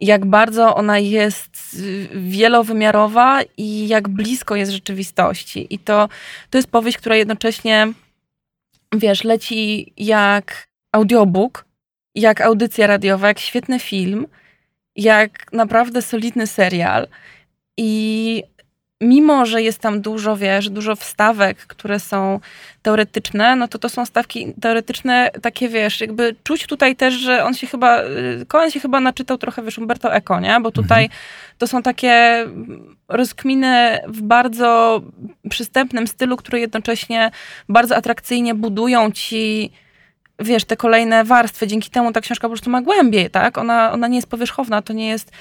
jak 0.00 0.26
bardzo 0.26 0.74
ona 0.74 0.98
jest 0.98 1.76
y, 1.78 2.08
wielowymiarowa 2.14 3.40
i 3.56 3.88
jak 3.88 4.08
blisko 4.08 4.56
jest 4.56 4.72
rzeczywistości. 4.72 5.74
I 5.74 5.78
to, 5.78 6.08
to 6.50 6.58
jest 6.58 6.70
powieść, 6.70 6.98
która 6.98 7.16
jednocześnie, 7.16 7.92
wiesz, 8.96 9.24
leci 9.24 9.92
jak 9.96 10.68
audiobook, 10.92 11.64
jak 12.14 12.40
audycja 12.40 12.86
radiowa, 12.86 13.28
jak 13.28 13.38
świetny 13.38 13.78
film, 13.80 14.26
jak 14.96 15.52
naprawdę 15.52 16.02
solidny 16.02 16.46
serial. 16.46 17.08
I 17.76 18.42
mimo, 19.00 19.46
że 19.46 19.62
jest 19.62 19.78
tam 19.78 20.00
dużo, 20.00 20.36
wiesz, 20.36 20.70
dużo 20.70 20.96
wstawek, 20.96 21.58
które 21.58 22.00
są 22.00 22.40
teoretyczne, 22.82 23.56
no 23.56 23.68
to 23.68 23.78
to 23.78 23.88
są 23.88 24.06
stawki 24.06 24.54
teoretyczne 24.60 25.30
takie, 25.42 25.68
wiesz, 25.68 26.00
jakby 26.00 26.36
czuć 26.44 26.66
tutaj 26.66 26.96
też, 26.96 27.14
że 27.14 27.44
on 27.44 27.54
się 27.54 27.66
chyba, 27.66 28.00
Cohen 28.48 28.68
y, 28.68 28.72
się 28.72 28.80
chyba 28.80 29.00
naczytał 29.00 29.38
trochę, 29.38 29.62
wiesz, 29.62 29.78
Umberto 29.78 30.14
Eco, 30.14 30.40
nie? 30.40 30.60
Bo 30.60 30.70
tutaj 30.70 31.04
mhm. 31.04 31.20
to 31.58 31.66
są 31.66 31.82
takie 31.82 32.46
rozkminy 33.08 33.98
w 34.08 34.22
bardzo 34.22 35.02
przystępnym 35.50 36.06
stylu, 36.06 36.36
które 36.36 36.60
jednocześnie 36.60 37.30
bardzo 37.68 37.96
atrakcyjnie 37.96 38.54
budują 38.54 39.10
ci 39.12 39.72
wiesz, 40.38 40.64
te 40.64 40.76
kolejne 40.76 41.24
warstwy. 41.24 41.66
Dzięki 41.66 41.90
temu 41.90 42.12
ta 42.12 42.20
książka 42.20 42.48
po 42.48 42.50
prostu 42.50 42.70
ma 42.70 42.82
głębiej, 42.82 43.30
tak? 43.30 43.58
Ona, 43.58 43.92
ona 43.92 44.08
nie 44.08 44.16
jest 44.16 44.28
powierzchowna, 44.28 44.82
to 44.82 44.92
nie 44.92 45.08
jest 45.08 45.32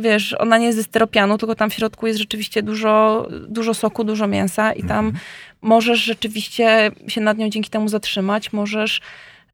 wiesz, 0.00 0.34
ona 0.38 0.58
nie 0.58 0.66
jest 0.66 0.78
ze 0.78 0.84
styropianu, 0.84 1.38
tylko 1.38 1.54
tam 1.54 1.70
w 1.70 1.74
środku 1.74 2.06
jest 2.06 2.18
rzeczywiście 2.18 2.62
dużo, 2.62 3.26
dużo 3.48 3.74
soku, 3.74 4.04
dużo 4.04 4.26
mięsa 4.26 4.72
i 4.72 4.82
tam 4.82 5.06
mhm. 5.06 5.24
możesz 5.62 5.98
rzeczywiście 5.98 6.90
się 7.08 7.20
nad 7.20 7.38
nią 7.38 7.48
dzięki 7.48 7.70
temu 7.70 7.88
zatrzymać, 7.88 8.52
możesz 8.52 9.00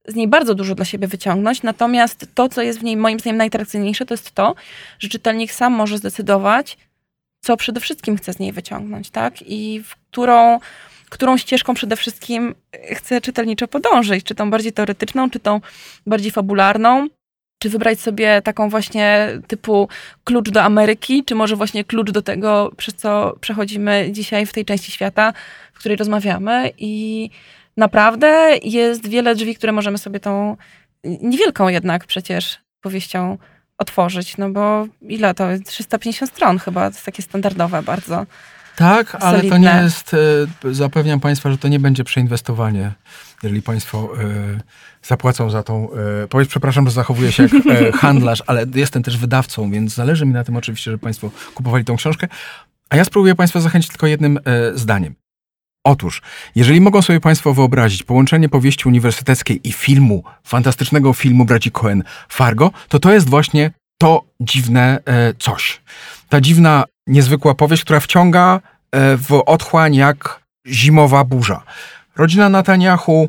z 0.08 0.14
niej 0.14 0.28
bardzo 0.28 0.54
dużo 0.54 0.74
dla 0.74 0.84
siebie 0.84 1.08
wyciągnąć. 1.08 1.62
Natomiast 1.62 2.26
to, 2.34 2.48
co 2.48 2.62
jest 2.62 2.80
w 2.80 2.82
niej 2.82 2.96
moim 2.96 3.20
zdaniem 3.20 3.36
najatrakcyjniejsze, 3.36 4.06
to 4.06 4.14
jest 4.14 4.32
to, 4.32 4.54
że 4.98 5.08
czytelnik 5.08 5.52
sam 5.52 5.72
może 5.72 5.98
zdecydować, 5.98 6.78
co 7.40 7.56
przede 7.56 7.80
wszystkim 7.80 8.16
chce 8.16 8.32
z 8.32 8.38
niej 8.38 8.52
wyciągnąć, 8.52 9.10
tak? 9.10 9.42
I 9.42 9.80
w 9.84 9.96
którą, 9.96 10.60
którą 11.08 11.36
ścieżką 11.36 11.74
przede 11.74 11.96
wszystkim 11.96 12.54
chce 12.90 13.20
czytelniczo 13.20 13.68
podążyć. 13.68 14.24
Czy 14.24 14.34
tą 14.34 14.50
bardziej 14.50 14.72
teoretyczną, 14.72 15.30
czy 15.30 15.40
tą 15.40 15.60
bardziej 16.06 16.30
fabularną 16.30 17.08
czy 17.58 17.70
wybrać 17.70 18.00
sobie 18.00 18.42
taką 18.42 18.68
właśnie 18.68 19.28
typu 19.46 19.88
klucz 20.24 20.50
do 20.50 20.62
Ameryki, 20.62 21.24
czy 21.24 21.34
może 21.34 21.56
właśnie 21.56 21.84
klucz 21.84 22.10
do 22.10 22.22
tego, 22.22 22.72
przez 22.76 22.94
co 22.94 23.36
przechodzimy 23.40 24.08
dzisiaj 24.12 24.46
w 24.46 24.52
tej 24.52 24.64
części 24.64 24.92
świata, 24.92 25.32
w 25.72 25.78
której 25.78 25.96
rozmawiamy. 25.96 26.70
I 26.78 27.30
naprawdę 27.76 28.58
jest 28.62 29.08
wiele 29.08 29.34
drzwi, 29.34 29.54
które 29.54 29.72
możemy 29.72 29.98
sobie 29.98 30.20
tą 30.20 30.56
niewielką 31.04 31.68
jednak 31.68 32.06
przecież 32.06 32.58
powieścią 32.80 33.38
otworzyć, 33.78 34.36
no 34.36 34.50
bo 34.50 34.86
ile 35.02 35.34
to? 35.34 35.44
350 35.64 36.30
stron 36.32 36.58
chyba, 36.58 36.80
to 36.90 36.94
jest 36.94 37.04
takie 37.04 37.22
standardowe 37.22 37.82
bardzo. 37.82 38.26
Tak, 38.76 39.14
ale 39.20 39.38
solidne. 39.38 39.50
to 39.50 39.58
nie 39.58 39.82
jest, 39.82 40.16
e, 40.64 40.74
zapewniam 40.74 41.20
Państwa, 41.20 41.50
że 41.50 41.58
to 41.58 41.68
nie 41.68 41.78
będzie 41.78 42.04
przeinwestowanie, 42.04 42.92
jeżeli 43.42 43.62
Państwo 43.62 44.10
e, 44.22 44.60
zapłacą 45.02 45.50
za 45.50 45.62
tą, 45.62 45.88
e, 46.24 46.28
powiedz, 46.28 46.48
przepraszam, 46.48 46.86
że 46.86 46.90
zachowuję 46.90 47.32
się 47.32 47.42
jak 47.42 47.96
handlarz, 48.00 48.42
ale 48.46 48.66
jestem 48.74 49.02
też 49.02 49.18
wydawcą, 49.18 49.70
więc 49.70 49.94
zależy 49.94 50.26
mi 50.26 50.32
na 50.32 50.44
tym 50.44 50.56
oczywiście, 50.56 50.90
żeby 50.90 51.02
Państwo 51.02 51.30
kupowali 51.54 51.84
tą 51.84 51.96
książkę. 51.96 52.28
A 52.90 52.96
ja 52.96 53.04
spróbuję 53.04 53.34
Państwa 53.34 53.60
zachęcić 53.60 53.90
tylko 53.90 54.06
jednym 54.06 54.40
zdaniem. 54.74 55.14
Otóż, 55.84 56.22
jeżeli 56.54 56.80
mogą 56.80 57.02
sobie 57.02 57.20
Państwo 57.20 57.54
wyobrazić 57.54 58.02
połączenie 58.02 58.48
powieści 58.48 58.88
uniwersyteckiej 58.88 59.68
i 59.68 59.72
filmu, 59.72 60.24
fantastycznego 60.44 61.12
filmu 61.12 61.44
braci 61.44 61.70
Cohen 61.70 62.02
Fargo, 62.28 62.70
to 62.88 62.98
to 62.98 63.12
jest 63.12 63.28
właśnie 63.28 63.70
to 63.98 64.24
dziwne 64.40 64.98
coś. 65.38 65.80
Ta 66.28 66.40
dziwna 66.40 66.84
niezwykła 67.06 67.54
powieść, 67.54 67.84
która 67.84 68.00
wciąga 68.00 68.60
e, 68.92 69.16
w 69.16 69.42
otchłań 69.46 69.94
jak 69.94 70.40
zimowa 70.66 71.24
burza. 71.24 71.62
Rodzina 72.16 72.48
Netanyahu 72.48 73.28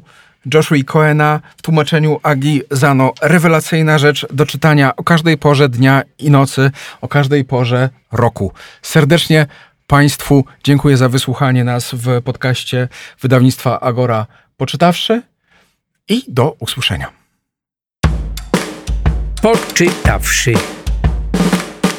Joshua 0.54 0.78
Coena 0.86 1.40
w 1.58 1.62
tłumaczeniu 1.62 2.20
Agi 2.24 2.62
Zano. 2.72 3.14
Rewelacyjna 3.22 3.98
rzecz 3.98 4.26
do 4.34 4.46
czytania 4.46 4.96
o 4.96 5.04
każdej 5.04 5.38
porze 5.38 5.70
dnia 5.70 6.04
i 6.20 6.32
nocy, 6.32 6.72
o 7.02 7.08
każdej 7.08 7.46
porze 7.46 7.90
roku. 8.12 8.52
Serdecznie 8.82 9.48
Państwu 9.88 10.46
dziękuję 10.64 10.98
za 10.98 11.10
wysłuchanie 11.10 11.64
nas 11.64 11.92
w 11.94 12.22
podcaście 12.22 12.88
wydawnictwa 13.22 13.80
Agora 13.80 14.26
Poczytawszy 14.58 15.22
i 16.10 16.24
do 16.28 16.56
usłyszenia. 16.60 17.12
Poczytawszy. 19.42 20.54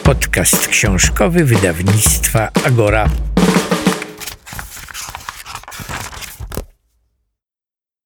Podcast 0.08 0.68
książkowy 0.68 1.44
wydawnictwa 1.44 2.48
Agora. 2.66 3.08